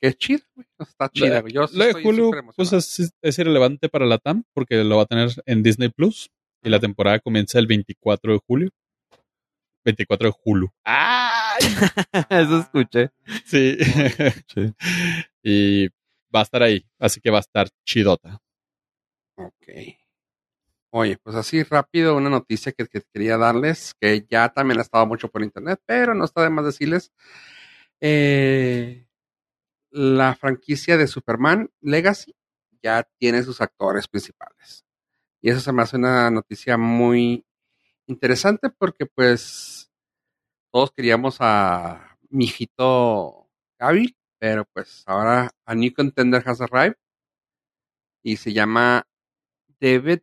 [0.00, 0.66] Pero qué chido, güey.
[0.78, 1.52] Está chida, güey.
[1.52, 5.30] Yo de Hulu, pues es, es irrelevante para la TAM porque lo va a tener
[5.46, 6.30] en Disney Plus
[6.62, 8.70] y la temporada comienza el 24 de julio.
[9.84, 10.68] 24 de Hulu.
[10.84, 11.62] ¡Ay!
[12.30, 13.10] Eso escuché.
[13.44, 13.76] Sí.
[14.46, 14.74] Sí.
[15.42, 15.88] y
[16.34, 18.40] va a estar ahí, así que va a estar chidota.
[19.36, 19.98] Ok.
[20.90, 25.06] Oye, pues así rápido, una noticia que, que quería darles, que ya también ha estado
[25.06, 27.12] mucho por internet, pero no está de más decirles.
[28.00, 29.06] Eh,
[29.90, 32.34] la franquicia de Superman Legacy
[32.82, 34.84] ya tiene sus actores principales.
[35.40, 37.44] Y eso se me hace una noticia muy
[38.06, 39.90] interesante porque pues
[40.72, 46.96] todos queríamos a mi hijito Cavill, pero pues ahora a New Contender has arrived
[48.22, 49.06] y se llama
[49.80, 50.20] David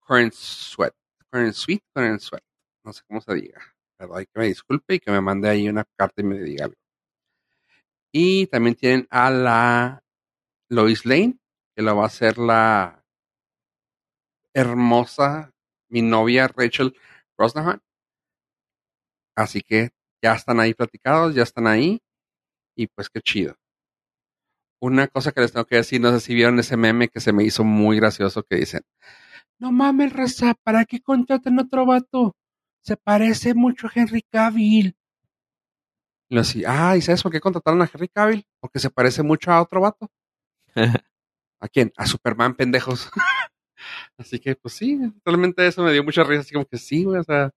[0.00, 0.94] Cornsweet.
[1.30, 2.42] Cornsweet, Cornsweet.
[2.84, 3.60] No sé cómo se diga.
[3.98, 6.66] Pero hay que me disculpe y que me mande ahí una carta y me diga
[6.66, 6.76] algo.
[8.12, 10.02] Y también tienen a la
[10.68, 11.38] Lois Lane,
[11.76, 13.04] que la va a hacer la
[14.54, 15.52] hermosa,
[15.88, 16.96] mi novia Rachel
[17.36, 17.80] Brosnahan.
[19.36, 19.90] Así que
[20.22, 22.00] ya están ahí platicados, ya están ahí.
[22.76, 23.56] Y pues qué chido.
[24.80, 27.32] Una cosa que les tengo que decir, no sé si vieron ese meme que se
[27.32, 28.82] me hizo muy gracioso que dicen,
[29.58, 32.36] no mames, raza, ¿para qué contratan otro vato?
[32.84, 34.94] Se parece mucho a Henry Cavill.
[36.28, 38.46] Y lo así, ah, ¿y sabes por qué contrataron a Henry Cavill?
[38.60, 40.10] Porque se parece mucho a otro vato.
[41.60, 41.92] ¿A quién?
[41.96, 43.10] A Superman, pendejos.
[44.18, 47.20] así que, pues sí, realmente eso me dio mucha risa, así como que sí, güey,
[47.20, 47.50] o sea,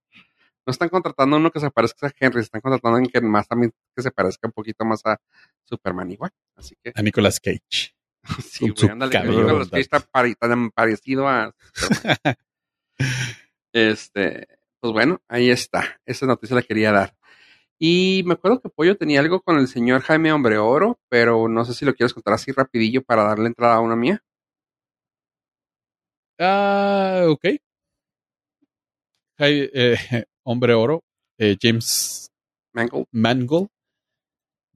[0.66, 3.20] no están contratando a uno que se parezca a Henry, están contratando a alguien que
[3.20, 5.20] más también que se parezca un poquito más a
[5.64, 6.30] Superman igual.
[6.56, 7.94] Así que, A Nicolas Cage.
[8.42, 12.36] sí, güey, ándale, Nicolas Cage está pare- tan parecido a Superman.
[13.72, 14.46] Este,
[14.80, 16.00] pues bueno, ahí está.
[16.04, 17.16] Esa noticia la quería dar.
[17.84, 21.74] Y me acuerdo que Pollo tenía algo con el señor Jaime Hombreoro, pero no sé
[21.74, 24.22] si lo quieres contar así rapidillo para darle entrada a una mía.
[26.38, 27.44] Ah, ok.
[29.38, 29.96] Jai- eh,
[30.44, 31.02] hombre oro,
[31.38, 32.30] eh, James
[32.72, 33.06] Mangle.
[33.10, 33.68] Mangold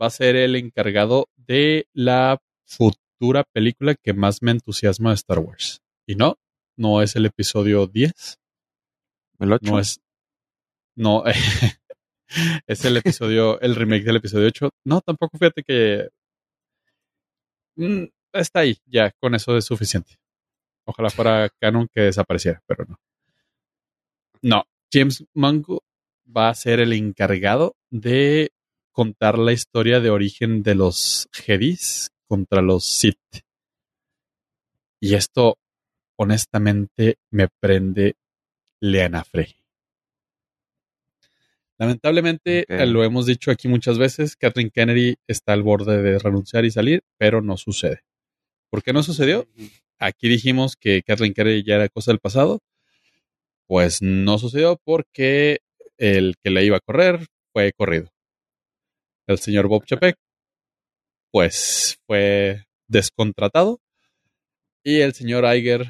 [0.00, 5.38] va a ser el encargado de la futura película que más me entusiasma de Star
[5.38, 5.80] Wars.
[6.06, 6.38] Y no,
[6.76, 8.38] no es el episodio 10,
[9.38, 9.70] El ocho.
[9.72, 10.00] no es
[10.96, 11.22] no
[12.66, 14.70] es el episodio el remake del episodio 8.
[14.84, 16.08] No, tampoco fíjate que
[17.76, 20.18] mm, está ahí, ya con eso es suficiente.
[20.84, 23.00] Ojalá fuera canon que desapareciera, pero no.
[24.42, 25.82] No, James Mango
[26.24, 28.52] va a ser el encargado de
[28.92, 33.44] contar la historia de origen de los Jedis contra los Sith.
[35.00, 35.58] Y esto,
[36.16, 38.16] honestamente, me prende
[38.80, 39.56] Leana Frey.
[41.78, 46.70] Lamentablemente, lo hemos dicho aquí muchas veces, Kathleen Kennedy está al borde de renunciar y
[46.70, 48.00] salir, pero no sucede.
[48.70, 49.46] ¿Por qué no sucedió?
[49.98, 52.60] Aquí dijimos que Kathleen Kennedy ya era cosa del pasado.
[53.66, 55.60] Pues no sucedió porque
[55.98, 58.10] el que la iba a correr fue corrido.
[59.26, 60.16] El señor Bob Chapek,
[61.30, 63.80] pues fue descontratado.
[64.84, 65.84] Y el señor Iger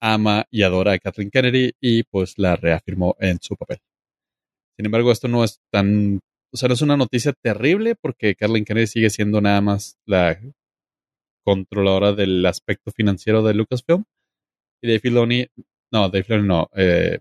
[0.00, 3.78] ama y adora a Kathleen Kennedy y pues la reafirmó en su papel.
[4.80, 6.20] Sin embargo, esto no es tan
[6.54, 10.40] o sea, no es una noticia terrible porque Kathleen Kennedy sigue siendo nada más la
[11.44, 14.04] controladora del aspecto financiero de Lucasfilm.
[14.82, 15.46] Y Dave Filoni,
[15.92, 17.18] no, Dave Filoni no, eh,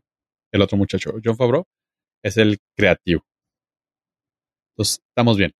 [0.54, 1.66] el otro muchacho, John Favreau,
[2.24, 3.26] es el creativo.
[4.72, 5.52] Entonces, estamos bien.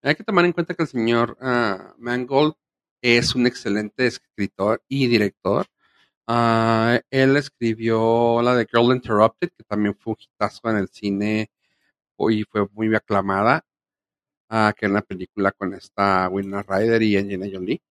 [0.00, 2.54] Hay que tomar en cuenta que el señor ah, Mangold
[3.02, 5.66] es un excelente escritor y director.
[6.26, 11.50] Ah, él escribió la de Girl Interrupted, que también fue un hitazo en el cine
[12.30, 13.64] y fue muy aclamada,
[14.48, 17.82] ah, que es una película con esta Winona Ryder y Angelina Jolie.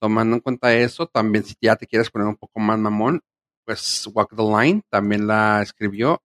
[0.00, 3.22] Tomando en cuenta eso, también si ya te quieres poner un poco más mamón,
[3.64, 6.22] pues Walk the Line también la escribió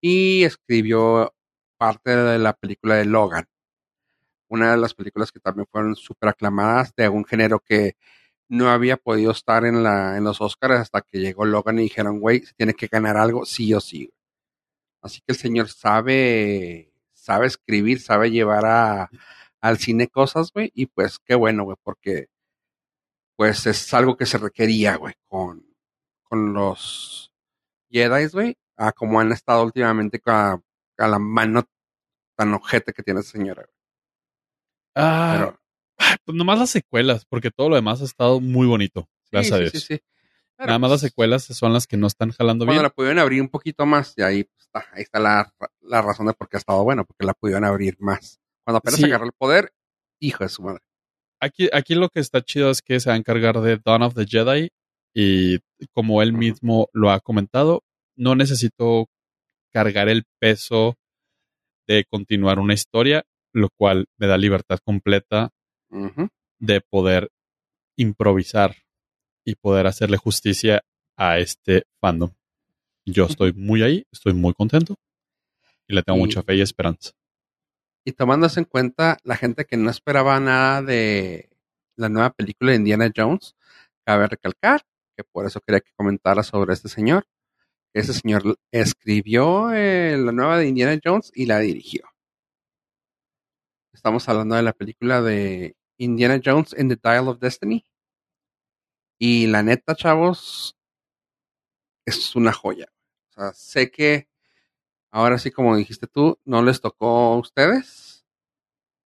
[0.00, 1.34] y escribió
[1.78, 3.46] parte de la película de Logan.
[4.48, 7.96] Una de las películas que también fueron súper aclamadas de algún género que
[8.50, 12.18] no había podido estar en, la, en los Oscars hasta que llegó Logan y dijeron,
[12.18, 14.12] güey, se tiene que ganar algo sí o sí.
[15.02, 19.10] Así que el señor sabe, sabe escribir, sabe llevar a,
[19.60, 22.26] al cine cosas, güey, y pues qué bueno, güey, porque
[23.36, 25.64] pues es algo que se requería, güey, con,
[26.24, 27.32] con los
[27.88, 30.60] Jedi, güey, a como han estado últimamente a,
[30.98, 31.62] a la mano
[32.36, 33.62] tan ojete que tiene esa señora.
[33.62, 33.76] Güey.
[34.96, 35.59] Ah, Pero,
[36.24, 39.08] pues nomás las secuelas, porque todo lo demás ha estado muy bonito.
[39.30, 39.72] Gracias sí, a Dios.
[39.72, 40.00] sí, sí.
[40.58, 42.82] Nada más las pues, secuelas son las que no están jalando Cuando bien.
[42.82, 46.26] la pudieron abrir un poquito más, y ahí pues, está, ahí está la, la razón
[46.26, 48.40] de por qué ha estado bueno, porque la pudieron abrir más.
[48.64, 49.72] Cuando apenas agarró el poder,
[50.20, 50.82] hijo de su madre.
[51.40, 54.14] Aquí, aquí lo que está chido es que se va a encargar de Dawn of
[54.14, 54.68] the Jedi
[55.14, 55.58] y
[55.94, 57.82] como él mismo lo ha comentado,
[58.14, 59.08] no necesito
[59.72, 60.96] cargar el peso
[61.88, 65.50] de continuar una historia, lo cual me da libertad completa
[66.58, 67.30] De poder
[67.96, 68.74] improvisar
[69.44, 70.82] y poder hacerle justicia
[71.16, 72.30] a este fandom.
[73.04, 74.96] Yo estoy muy ahí, estoy muy contento
[75.88, 77.12] y le tengo Y- mucha fe y esperanza.
[78.04, 81.50] Y tomándose en cuenta la gente que no esperaba nada de
[81.96, 83.54] la nueva película de Indiana Jones,
[84.06, 84.82] cabe recalcar
[85.16, 87.26] que por eso quería que comentara sobre este señor.
[87.92, 92.04] Ese señor escribió eh, la nueva de Indiana Jones y la dirigió.
[93.92, 97.84] Estamos hablando de la película de Indiana Jones in the Dial of Destiny.
[99.18, 100.76] Y la neta, chavos,
[102.06, 102.86] es una joya.
[103.30, 104.28] O sea, sé que
[105.10, 108.24] ahora sí, como dijiste tú, no les tocó a ustedes.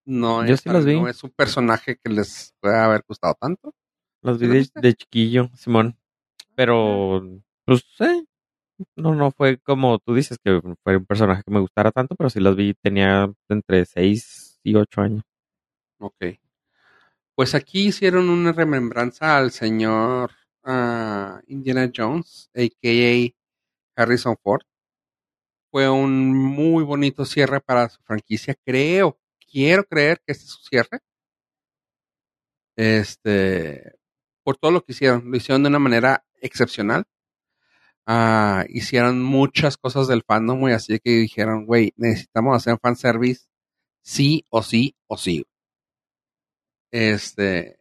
[0.06, 1.00] No Yo es, sí las vi.
[1.00, 3.74] no es un personaje que les pueda haber gustado tanto.
[4.22, 5.98] Las ¿Sí vi de chiquillo, Simón.
[6.56, 7.22] Pero,
[7.66, 8.26] pues, eh,
[8.96, 12.30] no, no fue como tú dices, que fue un personaje que me gustara tanto, pero
[12.30, 15.24] sí las vi, tenía entre 6 y 8 años.
[16.00, 16.18] Ok.
[17.38, 20.32] Pues aquí hicieron una remembranza al señor
[20.64, 23.34] ah, Indiana Jones, a.k.a.
[24.02, 24.64] Harrison Ford.
[25.72, 28.56] Fue un muy bonito cierre para su franquicia.
[28.66, 29.18] Creo,
[29.50, 31.00] quiero creer que este es su cierre.
[32.76, 33.94] Este,
[34.44, 35.30] por todo lo que hicieron.
[35.32, 37.06] Lo hicieron de una manera excepcional.
[38.06, 43.46] Ah, hicieron muchas cosas del fandom, y así que dijeron, güey, necesitamos hacer fanservice
[44.04, 45.46] sí o sí o sí.
[46.92, 47.80] Este,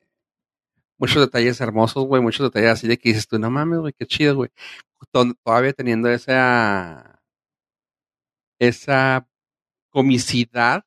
[0.98, 4.06] muchos detalles hermosos, güey, muchos detalles así de que dices tú, no mames, güey, qué
[4.06, 4.50] chido, güey.
[5.12, 7.20] To- Todavía teniendo esa,
[8.58, 9.26] esa
[9.90, 10.84] comicidad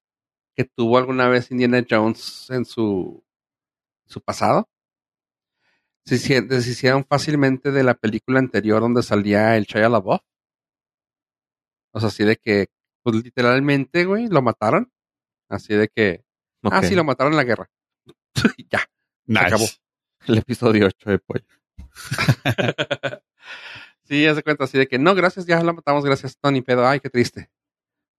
[0.55, 3.23] que tuvo alguna vez Indiana Jones en su,
[4.05, 4.69] su pasado.
[6.05, 10.21] Se hici- deshicieron fácilmente de la película anterior donde salía el Shia LaBeouf.
[11.93, 12.67] O sea, así de que,
[13.03, 14.91] pues literalmente, güey, lo mataron.
[15.49, 16.23] Así de que,
[16.71, 17.69] ah, sí, lo mataron en la guerra.
[18.71, 18.89] ya.
[19.25, 19.45] Nice.
[19.45, 19.65] acabó.
[20.27, 21.45] El episodio 8 de Pollo.
[24.03, 26.99] sí, hace cuenta así de que no, gracias, ya lo matamos, gracias, Tony, pero ay,
[26.99, 27.49] qué triste.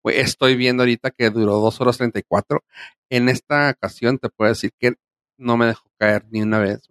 [0.03, 2.63] Estoy viendo ahorita que duró 2 horas 34.
[3.09, 4.93] En esta ocasión te puedo decir que
[5.37, 6.87] no me dejó caer ni una vez.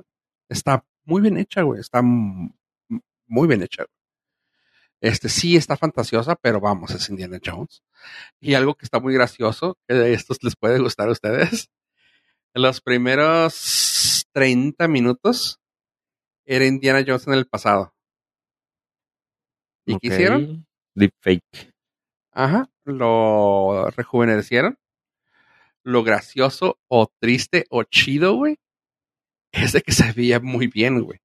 [0.49, 1.81] Está muy bien hecha, güey.
[1.81, 3.85] Está muy bien hecha.
[3.85, 3.95] güey.
[5.01, 7.83] Este sí está fantasiosa, pero vamos, es Indiana Jones.
[8.41, 11.69] Y algo que está muy gracioso, que de estos les puede gustar a ustedes.
[12.57, 15.59] En los primeros 30 minutos
[16.47, 17.93] era Indiana Jones en el pasado.
[19.85, 20.65] ¿Y qué hicieron?
[20.95, 21.73] Deepfake.
[22.31, 24.79] Ajá, lo rejuvenecieron.
[25.83, 28.57] Lo gracioso o triste o chido, güey,
[29.51, 31.19] es de que se veía muy bien, güey.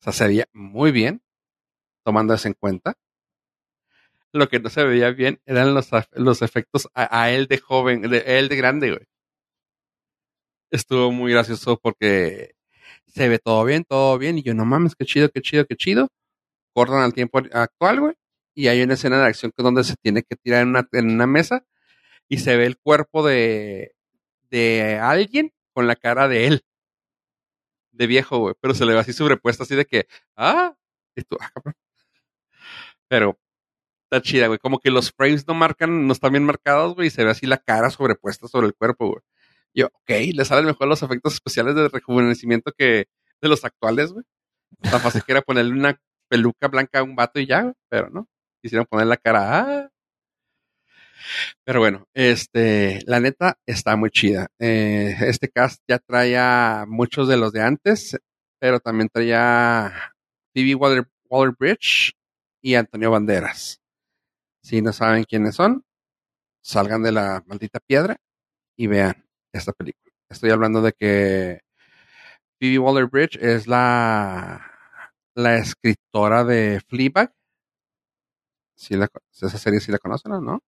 [0.00, 1.20] O sea, se veía muy bien,
[2.02, 2.94] tomando eso en cuenta.
[4.32, 8.00] Lo que no se veía bien eran los, los efectos a, a él de joven,
[8.02, 9.09] de él de grande, güey.
[10.70, 12.54] Estuvo muy gracioso porque
[13.06, 15.76] se ve todo bien, todo bien, y yo, no mames, qué chido, qué chido, qué
[15.76, 16.08] chido.
[16.74, 18.14] Cortan al tiempo actual, güey,
[18.54, 21.64] y hay una escena de acción que donde se tiene que tirar en una, mesa
[22.28, 23.94] y se ve el cuerpo de,
[24.50, 26.62] de alguien con la cara de él.
[27.92, 28.54] De viejo, güey.
[28.60, 30.06] Pero se le ve así sobrepuesta, así de que,
[30.36, 30.74] ah,
[31.16, 31.72] ah.
[33.08, 33.38] Pero
[34.04, 34.58] está chida, güey.
[34.58, 37.46] Como que los frames no marcan, no están bien marcados, güey, y se ve así
[37.46, 39.22] la cara sobrepuesta sobre el cuerpo, güey.
[39.74, 43.06] Yo, ok, le salen mejor los efectos especiales de rejuvenecimiento que
[43.40, 44.24] de los actuales, güey.
[44.80, 48.28] Tan fácil que era ponerle una peluca blanca a un vato y ya, pero no.
[48.62, 49.90] Quisieron poner la cara, ah.
[51.64, 54.48] Pero bueno, este, la neta está muy chida.
[54.58, 58.18] Eh, este cast ya traía muchos de los de antes,
[58.58, 60.14] pero también traía
[60.54, 62.12] Phoebe Waller, Waller Bridge
[62.62, 63.80] y Antonio Banderas.
[64.62, 65.84] Si no saben quiénes son,
[66.62, 68.16] salgan de la maldita piedra
[68.76, 70.12] y vean esta película.
[70.30, 71.60] Estoy hablando de que
[72.60, 74.72] Phoebe Waller Bridge es la,
[75.34, 77.32] la escritora de Fleabag.
[78.76, 80.60] Sí la, esa serie sí la conocen, ¿o ¿no?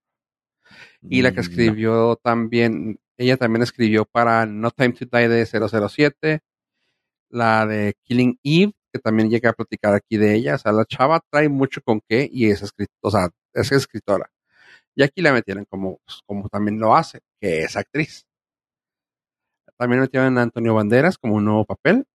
[1.09, 1.77] Y la que Mm, no.
[1.77, 6.41] escribió también, ella también escribió para No Time to Die de 007,
[7.31, 10.57] la de Killing Eve, que también llega a platicar aquí de ella.
[10.57, 14.31] O sea, la chava trae mucho con qué y es escritora, o sea, es escritora.
[14.97, 18.27] Y aquí la metieron como, pues, como también lo hace, que es actriz.
[19.79, 22.07] También metieron a Antonio Banderas como un nuevo papel.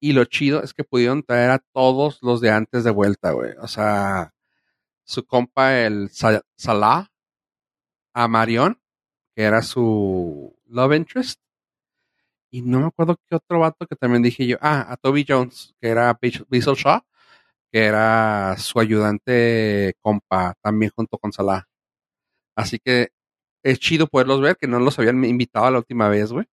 [0.00, 3.52] Y lo chido es que pudieron traer a todos los de antes de vuelta, güey.
[3.60, 4.34] O sea,
[5.04, 7.08] su compa, el Sa- Salah,
[8.14, 8.80] a Marion,
[9.36, 11.40] que era su love interest.
[12.50, 14.56] Y no me acuerdo qué otro vato que también dije yo.
[14.60, 16.16] Ah, a Toby Jones, que era
[16.48, 17.00] Bissell Shaw,
[17.72, 21.68] que era su ayudante compa, también junto con Salah.
[22.56, 23.10] Así que
[23.64, 26.46] es chido poderlos ver, que no los habían invitado la última vez, güey.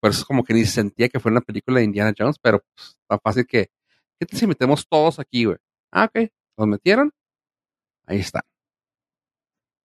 [0.00, 2.98] Por eso como que ni sentía que fue una película de Indiana Jones, pero pues,
[3.06, 3.70] tan fácil que,
[4.18, 5.58] ¿qué tal si metemos todos aquí, güey?
[5.92, 7.12] Ah, ok, los metieron.
[8.06, 8.42] Ahí está.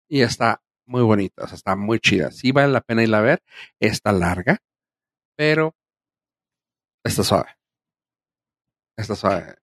[0.10, 2.32] Y está muy bonita, o sea, está muy chida.
[2.32, 3.44] Sí vale la pena irla a ver.
[3.80, 4.60] Está larga,
[5.36, 5.76] pero
[7.04, 7.50] está suave.
[8.98, 9.56] Está suave.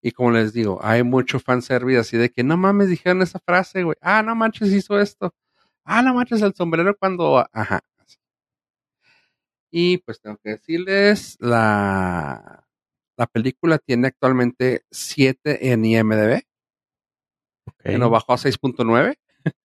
[0.00, 3.82] Y como les digo, hay mucho fanservice así de que no mames, dijeron esa frase,
[3.82, 3.96] güey.
[4.00, 5.34] Ah, no manches, hizo esto.
[5.84, 7.44] Ah, no manches, el sombrero cuando.
[7.52, 7.80] Ajá.
[9.70, 12.66] Y pues tengo que decirles, la,
[13.16, 16.42] la película tiene actualmente 7 en IMDB,
[17.66, 17.82] Ok.
[17.84, 19.18] que no bajó a 6.9.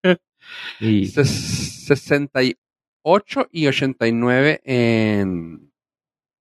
[0.80, 5.72] Y Ses- 68 y 89 en,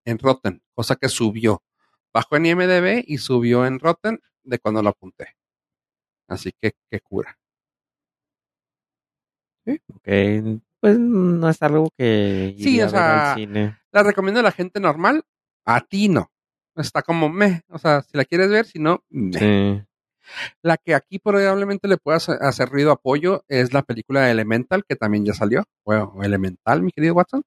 [0.06, 1.64] en Rotten, cosa que subió.
[2.14, 5.38] Bajó en IMDB y subió en Rotten de cuando lo apunté.
[6.28, 7.38] Así que, qué cura.
[9.66, 13.78] ok, pues no es algo que Sí, iría o a ver sea, al cine.
[13.92, 15.24] La recomiendo a la gente normal,
[15.66, 16.30] a ti no.
[16.76, 19.40] Está como me, o sea, si la quieres ver, si no, meh.
[19.40, 19.84] Sí.
[20.62, 24.96] La que aquí probablemente le pueda hacer- ruido apoyo es la película de Elemental, que
[24.96, 25.64] también ya salió.
[25.86, 27.44] Bueno, Elemental, mi querido Watson.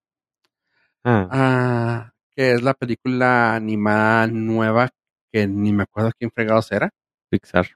[1.05, 4.91] Ah, Ah, que es la película animada nueva
[5.33, 6.91] que ni me acuerdo quién fregados era.
[7.31, 7.67] Pixar.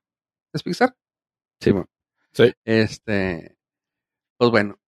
[0.52, 0.94] ¿Es Pixar?
[1.60, 1.70] Sí.
[1.72, 1.86] bueno.
[2.32, 2.52] Sí.
[2.64, 3.56] Este,
[4.36, 4.78] pues bueno,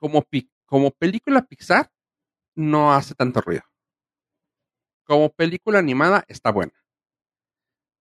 [0.00, 0.26] como,
[0.66, 1.92] como película Pixar,
[2.56, 3.62] no hace tanto ruido.
[5.04, 6.72] Como película animada, está buena.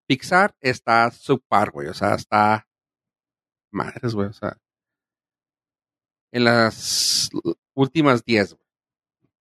[0.07, 2.67] Pixar está subpar, güey, o sea, está
[3.71, 4.57] madres, güey, o sea,
[6.31, 7.29] en las
[7.73, 8.65] últimas 10, güey.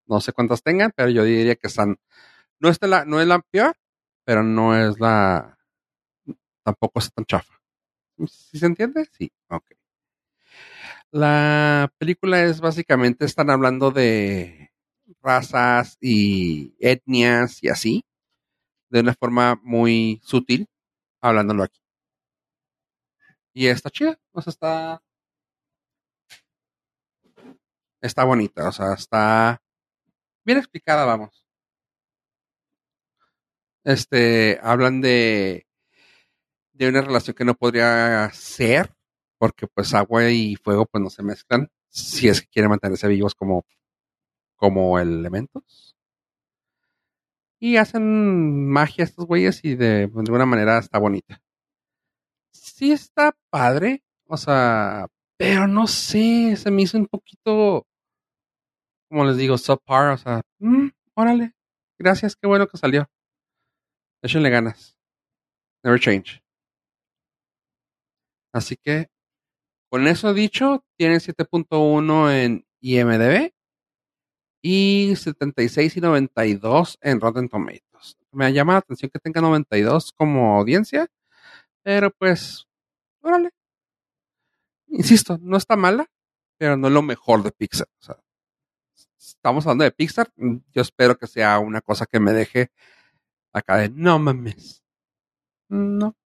[0.06, 1.98] No sé cuántas tengan, pero yo diría que están,
[2.60, 3.76] no, está la, no es la peor,
[4.24, 5.58] pero no es la,
[6.62, 7.54] tampoco es tan chafa.
[8.26, 9.06] ¿Sí se entiende?
[9.12, 9.64] Sí, ok.
[11.10, 14.70] La película es básicamente, están hablando de
[15.22, 18.04] razas y etnias y así,
[18.90, 20.68] de una forma muy sutil,
[21.20, 21.80] hablándolo aquí.
[23.54, 25.02] Y está chida, o sea, está,
[28.00, 29.60] está bonita, o sea, está
[30.44, 31.44] bien explicada, vamos.
[33.84, 35.66] Este, hablan de,
[36.72, 38.94] de una relación que no podría ser,
[39.38, 43.34] porque pues agua y fuego pues no se mezclan, si es que quieren mantenerse vivos
[43.34, 43.64] como,
[44.56, 45.96] como elementos.
[47.60, 51.40] Y hacen magia estos güeyes y de, de alguna manera está bonita.
[52.52, 57.86] Sí está padre, o sea, pero no sé, se me hizo un poquito,
[59.08, 61.52] como les digo, subpar, o sea, mm, órale,
[61.98, 63.08] gracias, qué bueno que salió.
[64.22, 64.96] Échenle ganas.
[65.84, 66.42] Never change.
[68.52, 69.08] Así que,
[69.88, 73.52] con eso dicho, tiene 7.1 en IMDB
[74.62, 78.18] y 76 y 92 en Rotten Tomatoes.
[78.32, 81.08] Me llama la atención que tenga 92 como audiencia,
[81.82, 82.66] pero pues,
[83.22, 83.50] órale,
[84.88, 86.06] insisto, no está mala,
[86.58, 87.88] pero no es lo mejor de Pixar.
[88.00, 88.16] O sea,
[89.18, 92.70] estamos hablando de Pixar, yo espero que sea una cosa que me deje
[93.52, 94.84] acá de no mames.
[95.68, 96.16] No.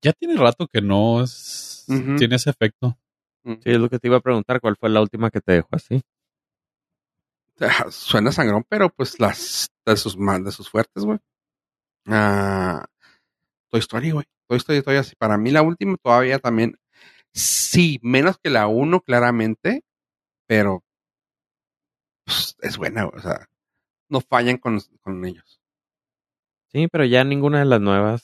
[0.00, 1.84] Ya tiene rato que no es,
[2.18, 2.98] tiene ese efecto.
[3.44, 4.60] Sí, es lo que te iba a preguntar.
[4.60, 6.02] ¿Cuál fue la última que te dejó así?
[7.60, 11.18] Ah, Suena sangrón, pero pues las de sus más de sus fuertes, güey.
[12.06, 12.84] Ah,
[13.70, 14.26] Toy Story, güey.
[14.48, 15.14] Toy Story todavía así.
[15.16, 16.78] Para mí la última todavía también.
[17.32, 19.84] Sí, menos que la uno, claramente,
[20.46, 20.82] pero
[22.24, 23.18] pues, es buena, güey.
[23.18, 23.48] O sea,
[24.08, 25.60] no fallan con, con ellos.
[26.72, 28.22] Sí, pero ya ninguna de las nuevas.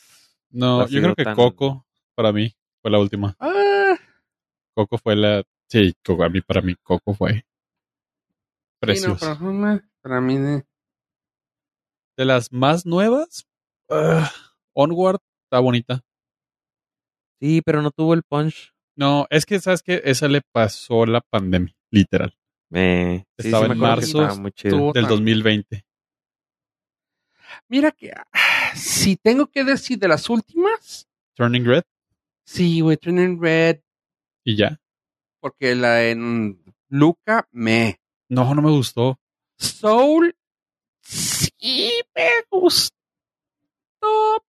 [0.51, 3.37] No, yo creo que tan- Coco, para mí, fue la última.
[3.39, 3.58] Ah,
[4.79, 5.43] Coco fue la.
[5.69, 7.33] Sí, Coco, a mí, para mí, Coco fue.
[7.35, 9.19] sí, no, Precioso.
[9.21, 10.63] pero, mm, para mí, eh,
[12.17, 13.45] De las más nuevas,
[13.91, 14.31] ah,
[14.75, 16.01] Onward está bonita.
[17.41, 18.73] Sí, pero no tuvo el punch.
[18.97, 20.01] No, es que, ¿sabes qué?
[20.05, 22.33] Esa le pasó la pandemia, literal,
[22.73, 24.35] Eh, sí, Estaba sí en que marzo, estaba
[24.93, 25.83] del tan- 2020.
[27.69, 31.83] Mira que ah, si tengo que decir de las últimas, Turning Red
[32.45, 33.81] sí, güey, Turning Red,
[34.49, 34.81] y ya.
[35.41, 38.01] porque la en Luca me.
[38.31, 39.21] No, no me gustó.
[39.59, 40.35] Soul
[41.03, 42.95] sí me gustó,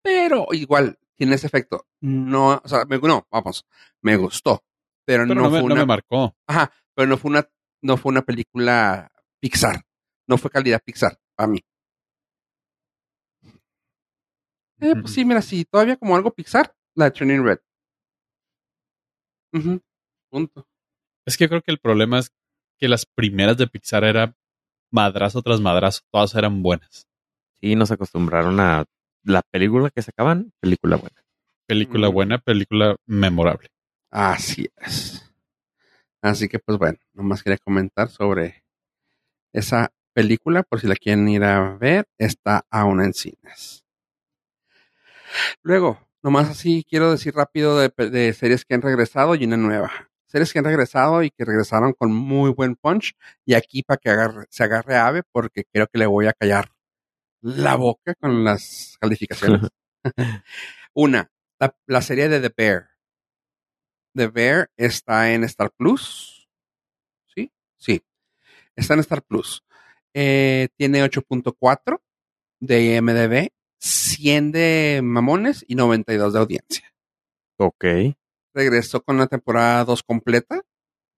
[0.01, 1.85] pero igual tiene ese efecto.
[1.99, 3.65] No, o sea, me, no, vamos,
[4.01, 4.63] me gustó,
[5.05, 6.33] pero, Pero no, no, me, fue no una, me marcó.
[6.47, 7.49] ajá, pero no fue una,
[7.81, 9.81] no fue una película Pixar,
[10.27, 11.59] no fue calidad Pixar para mí.
[14.81, 17.59] Eh, pues sí, mira, sí, todavía como algo Pixar, la de Turning Red.
[19.51, 19.81] Ujú,
[20.29, 20.67] Punto.
[21.25, 22.31] Es que creo que el problema es
[22.77, 24.35] que las primeras de Pixar era
[24.91, 26.01] madrazo tras madrazo.
[26.11, 27.07] Todas eran buenas.
[27.59, 28.85] Sí, nos acostumbraron a
[29.23, 31.23] la película que sacaban, película buena.
[31.65, 32.13] Película Mm.
[32.13, 33.67] buena, película memorable.
[34.09, 35.29] Así es.
[36.21, 38.63] Así que, pues bueno, nomás quería comentar sobre
[39.53, 43.85] esa película, por si la quieren ir a ver, está aún en cines.
[45.61, 50.08] Luego, nomás así quiero decir rápido de, de series que han regresado y una nueva.
[50.29, 53.13] Series que han regresado y que regresaron con muy buen punch.
[53.45, 56.71] Y aquí para que agarre- se agarre ave, porque creo que le voy a callar
[57.41, 59.69] la boca con las calificaciones.
[60.93, 62.89] una, la, la serie de The Bear.
[64.15, 66.49] The Bear está en Star Plus.
[67.27, 67.51] ¿Sí?
[67.77, 68.01] Sí.
[68.75, 69.63] Está en Star Plus.
[70.13, 72.01] Eh, tiene 8.4
[72.61, 73.49] de IMDB,
[73.79, 76.93] 100 de mamones y 92 de audiencia.
[77.57, 77.85] Ok.
[78.53, 80.63] Regresó con la temporada 2 completa,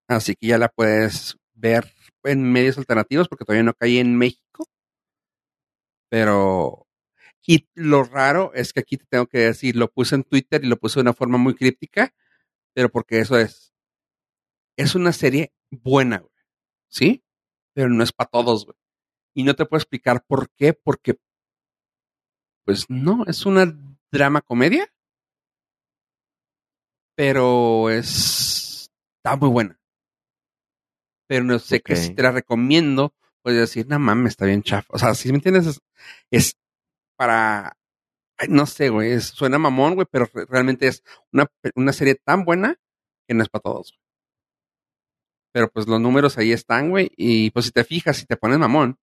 [0.08, 1.92] así que ya la puedes ver
[2.24, 4.66] en medios alternativos porque todavía no caí en México.
[6.10, 6.86] Pero...
[7.44, 10.68] Y lo raro es que aquí te tengo que decir, lo puse en Twitter y
[10.68, 12.14] lo puse de una forma muy críptica,
[12.72, 13.74] pero porque eso es.
[14.76, 16.32] Es una serie buena, güey.
[16.88, 17.24] ¿Sí?
[17.74, 18.76] Pero no es para todos, güey.
[19.34, 21.18] Y no te puedo explicar por qué, porque.
[22.64, 23.76] Pues no, es una
[24.12, 24.86] drama comedia.
[27.16, 28.90] Pero es.
[29.18, 29.78] Está muy buena.
[31.28, 31.98] Pero no sé que Ok.
[31.98, 34.88] si te la recomiendo, puedes decir, no mames, está bien chafa.
[34.92, 35.80] O sea, si me entiendes, es,
[36.30, 36.56] es
[37.16, 37.76] para.
[38.38, 39.12] ay, no sé, güey.
[39.12, 41.02] es- Suena mamón, güey, pero re- realmente es
[41.32, 42.76] una, una serie tan buena
[43.28, 43.98] que no es para todos.
[45.54, 47.10] Pero pues los números ahí están, güey.
[47.16, 48.98] Y pues si te fijas, si te pones mamón,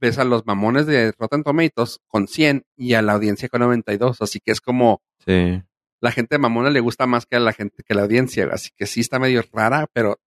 [0.00, 4.22] ves a los mamones de Rotten Tomatoes con 100 y a la audiencia con 92.
[4.22, 5.60] Así que es como Sí.
[6.00, 8.48] La gente mamona le gusta más que a la gente que la audiencia.
[8.52, 10.18] Así que sí está medio rara, pero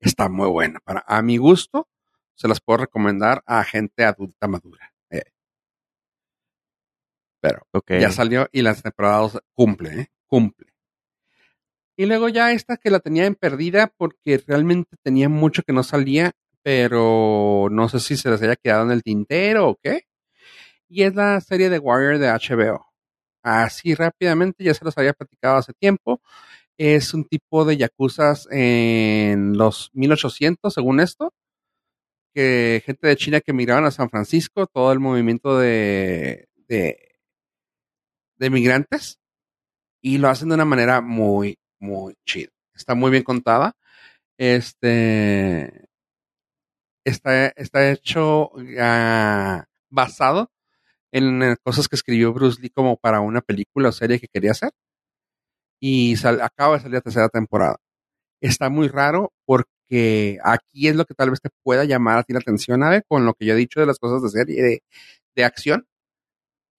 [0.00, 0.80] está muy buena.
[0.84, 1.88] Para, a mi gusto,
[2.34, 4.92] se las puedo recomendar a gente adulta madura.
[5.10, 5.22] Eh.
[7.40, 7.92] Pero Ok.
[8.00, 10.06] ya salió y las temporadas cumple, ¿eh?
[10.26, 10.72] Cumple.
[11.96, 15.84] Y luego ya esta que la tenía en perdida porque realmente tenía mucho que no
[15.84, 20.08] salía, pero no sé si se les haya quedado en el tintero o qué.
[20.88, 22.86] Y es la serie de Warrior de HBO.
[23.44, 26.22] Así rápidamente, ya se los había platicado hace tiempo.
[26.78, 31.34] Es un tipo de yakuzas en los 1800, según esto.
[32.34, 39.18] Que gente de China que migraban a San Francisco, todo el movimiento de, de, migrantes.
[40.02, 42.50] Y lo hacen de una manera muy, muy chida.
[42.74, 43.76] Está muy bien contada.
[44.38, 45.88] Este
[47.04, 50.50] está, está hecho ah, basado
[51.14, 54.50] en eh, cosas que escribió Bruce Lee como para una película o serie que quería
[54.50, 54.72] hacer.
[55.80, 57.76] Y sal- acaba de salir la tercera temporada.
[58.40, 62.32] Está muy raro porque aquí es lo que tal vez te pueda llamar a ti
[62.32, 64.82] la atención, Ave, con lo que yo he dicho de las cosas de serie, de,
[65.36, 65.86] de acción,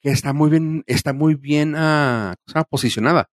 [0.02, 2.64] que está muy bien, está muy bien ah, ¿cómo se llama?
[2.66, 3.30] posicionada.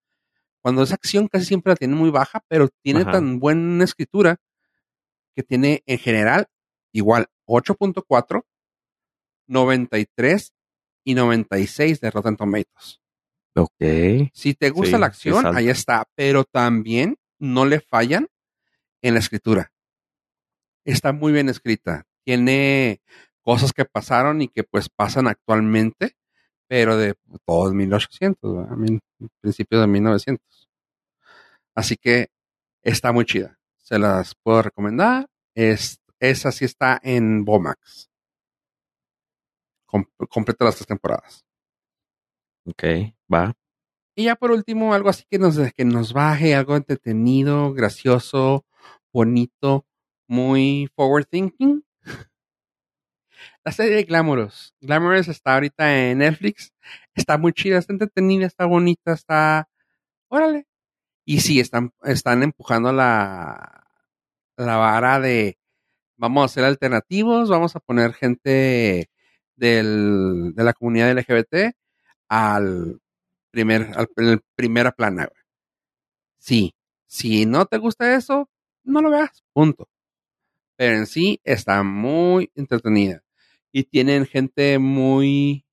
[0.62, 3.14] Cuando es acción, casi siempre la tiene muy baja, pero tiene Ajá.
[3.14, 4.38] tan buena escritura
[5.36, 6.46] que tiene en general
[6.94, 8.44] igual 8.4,
[9.48, 10.54] 93
[11.04, 13.02] y 96 de Rotten Tomatoes.
[13.56, 14.30] Ok.
[14.34, 18.28] Si te gusta Sí, la acción, ahí está, pero también no le fallan
[19.02, 19.72] en la escritura.
[20.86, 22.06] Está muy bien escrita.
[22.24, 23.02] Tiene
[23.42, 26.16] cosas que pasaron y que pues pasan actualmente,
[26.68, 28.76] pero de todos 1800, ¿verdad?
[28.78, 29.00] Mil-
[29.42, 30.70] principios de 1900.
[31.76, 32.30] Así que
[32.84, 33.58] está muy chida.
[33.78, 35.28] Se las puedo recomendar.
[35.56, 38.10] Es, esa sí está en Bomax.
[39.92, 41.46] Com- completa las tres temporadas.
[42.66, 42.84] Ok,
[43.34, 43.54] va.
[44.16, 48.66] Y ya por último, algo así que nos, que nos baje, algo entretenido, gracioso,
[49.14, 49.86] bonito,
[50.28, 51.84] muy forward thinking.
[53.64, 54.74] La serie de Glamorous.
[54.82, 56.74] Glamorous está ahorita en Netflix.
[57.16, 59.70] Está muy chida, está entretenida, está bonita, está.
[60.30, 60.66] Órale.
[61.26, 63.86] Y sí, están, están empujando la,
[64.58, 65.58] la vara de
[66.18, 69.10] vamos a ser alternativos, vamos a poner gente
[69.62, 71.76] del, de la comunidad LGBT
[72.28, 73.00] al
[73.52, 74.10] primer, al,
[74.56, 75.30] primera plana.
[76.40, 76.74] Sí,
[77.06, 78.50] si no te gusta eso,
[78.84, 79.88] no lo veas, punto.
[80.76, 83.22] Pero en sí está muy entretenida.
[83.72, 85.64] Y tienen gente muy,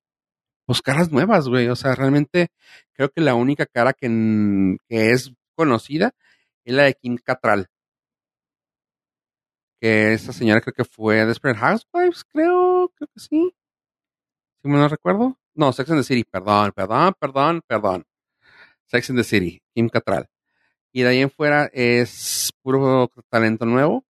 [0.65, 1.67] pues caras nuevas, güey.
[1.69, 2.49] O sea, realmente
[2.93, 4.07] creo que la única cara que,
[4.87, 6.13] que es conocida
[6.63, 7.69] es la de Kim Catral.
[9.81, 13.55] Que esa señora creo que fue Desperate Housewives, creo, creo que sí.
[14.61, 15.37] Si me no recuerdo.
[15.55, 18.05] No, Sex and the City, perdón, perdón, perdón, perdón.
[18.87, 20.27] Sex and the City, Kim Catral.
[20.91, 24.05] Y de ahí en fuera es puro talento nuevo.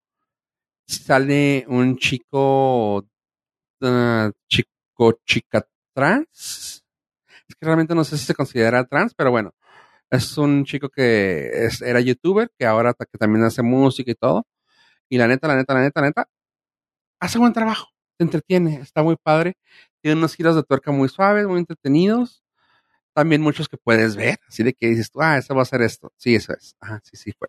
[0.88, 3.06] Sale un chico,
[3.82, 6.84] ah, chico, chica trans.
[7.48, 9.54] Es que realmente no sé si se considera trans, pero bueno.
[10.10, 14.48] Es un chico que era youtuber, que ahora que también hace música y todo.
[15.10, 16.30] Y la neta, la neta, la neta, la neta,
[17.20, 17.90] hace buen trabajo.
[18.20, 19.54] Te entretiene, está muy padre.
[20.02, 22.44] Tiene unos giros de tuerca muy suaves, muy entretenidos.
[23.16, 25.82] También muchos que puedes ver, así de que dices tú, ah, eso va a ser
[25.84, 26.12] esto.
[26.18, 26.76] Sí, eso es.
[26.82, 27.48] Ajá, sí, sí fue.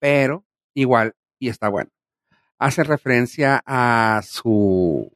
[0.00, 0.44] Pero
[0.74, 1.90] igual, y está bueno.
[2.58, 5.12] Hace referencia a su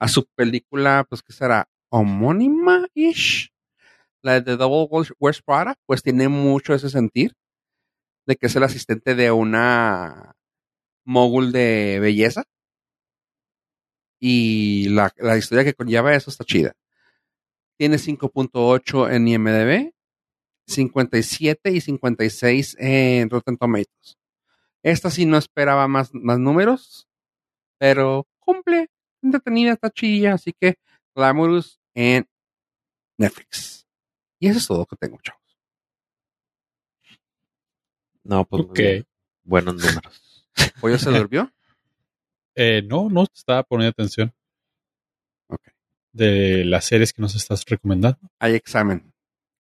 [0.00, 3.52] a su película, pues que será homónima-ish,
[4.22, 4.88] la de The Double
[5.20, 7.34] Wears Prada, pues tiene mucho ese sentir
[8.26, 10.34] de que es el asistente de una
[11.04, 12.44] mogul de belleza.
[14.20, 16.74] Y la, la historia que conlleva eso está chida.
[17.78, 19.94] Tiene 5.8 en IMDb,
[20.66, 24.18] 57 y 56 en Rotten Tomatoes.
[24.82, 27.08] Esta sí no esperaba más, más números,
[27.78, 28.90] pero cumple,
[29.22, 30.76] entretenida, está chilla, así que
[31.14, 32.28] Glamorous en
[33.18, 33.86] Netflix.
[34.38, 35.40] Y eso es todo lo que tengo, chavos.
[38.22, 39.04] No, pues.
[39.42, 40.48] Buenos números.
[40.80, 41.52] ¿Pollo se durmió?
[42.62, 44.34] Eh, no, no estaba poniendo atención.
[45.46, 45.62] Ok.
[46.12, 48.18] De las series que nos estás recomendando.
[48.38, 49.14] Hay examen.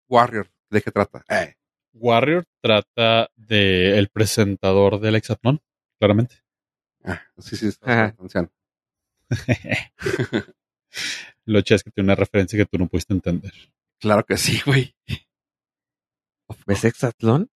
[0.09, 1.23] Warrior, ¿de qué trata?
[1.29, 1.55] Eh,
[1.93, 5.61] Warrior trata de el presentador del Hexatlón,
[5.97, 6.43] claramente.
[7.05, 8.05] ah, sí, sí, está Ajá.
[8.07, 8.51] atención.
[11.45, 13.53] Lo chido es que tiene una referencia que tú no pudiste entender.
[13.99, 14.93] Claro que sí, güey.
[16.67, 17.49] ¿Ves Hexatlón?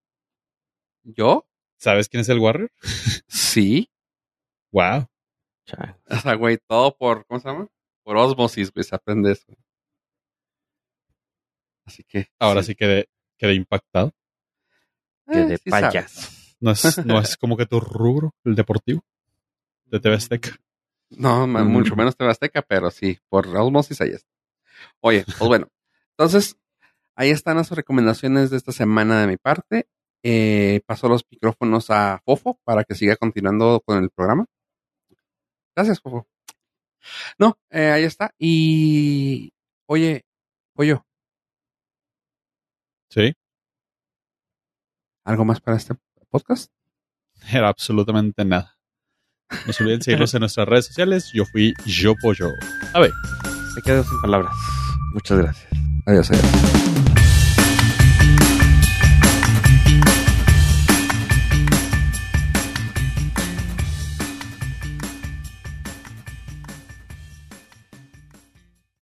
[1.03, 1.45] ¿Yo?
[1.79, 2.71] ¿Sabes quién es el Warrior?
[3.27, 3.89] Sí.
[4.71, 5.09] Wow.
[5.65, 5.95] Chale.
[6.09, 7.67] O sea, güey, todo por, ¿cómo se llama?
[8.03, 9.45] Por osmosis, güey, se aprende eso.
[11.85, 12.27] Así que.
[12.39, 14.13] Ahora sí, quedé, quedé impactado.
[15.29, 15.85] Que Eh, de sí sabes.
[15.87, 16.39] payas.
[16.63, 19.03] No es, no es como que tu rubro, el deportivo,
[19.83, 20.55] de TV Azteca.
[21.09, 21.67] No, Mm.
[21.67, 24.29] mucho menos TV Azteca, pero sí, por osmosis ahí está.
[25.01, 25.67] Oye, pues bueno.
[26.17, 26.55] Entonces,
[27.17, 29.89] ahí están las recomendaciones de esta semana de mi parte.
[30.23, 34.45] Eh, paso los micrófonos a Fofo para que siga continuando con el programa.
[35.75, 36.27] Gracias, Fofo.
[37.37, 38.33] No, eh, ahí está.
[38.37, 39.51] Y,
[39.87, 40.25] oye,
[40.73, 41.05] pollo,
[43.09, 43.31] Sí,
[45.23, 45.93] ¿algo más para este
[46.29, 46.71] podcast?
[47.51, 48.75] era absolutamente nada.
[49.67, 51.29] No se olviden seguirnos en nuestras redes sociales.
[51.33, 52.49] Yo fui Yo Pollo.
[52.93, 53.11] A ver.
[53.75, 54.55] Me quedo sin palabras.
[55.13, 55.71] Muchas gracias.
[56.07, 57.02] Adiós, adiós.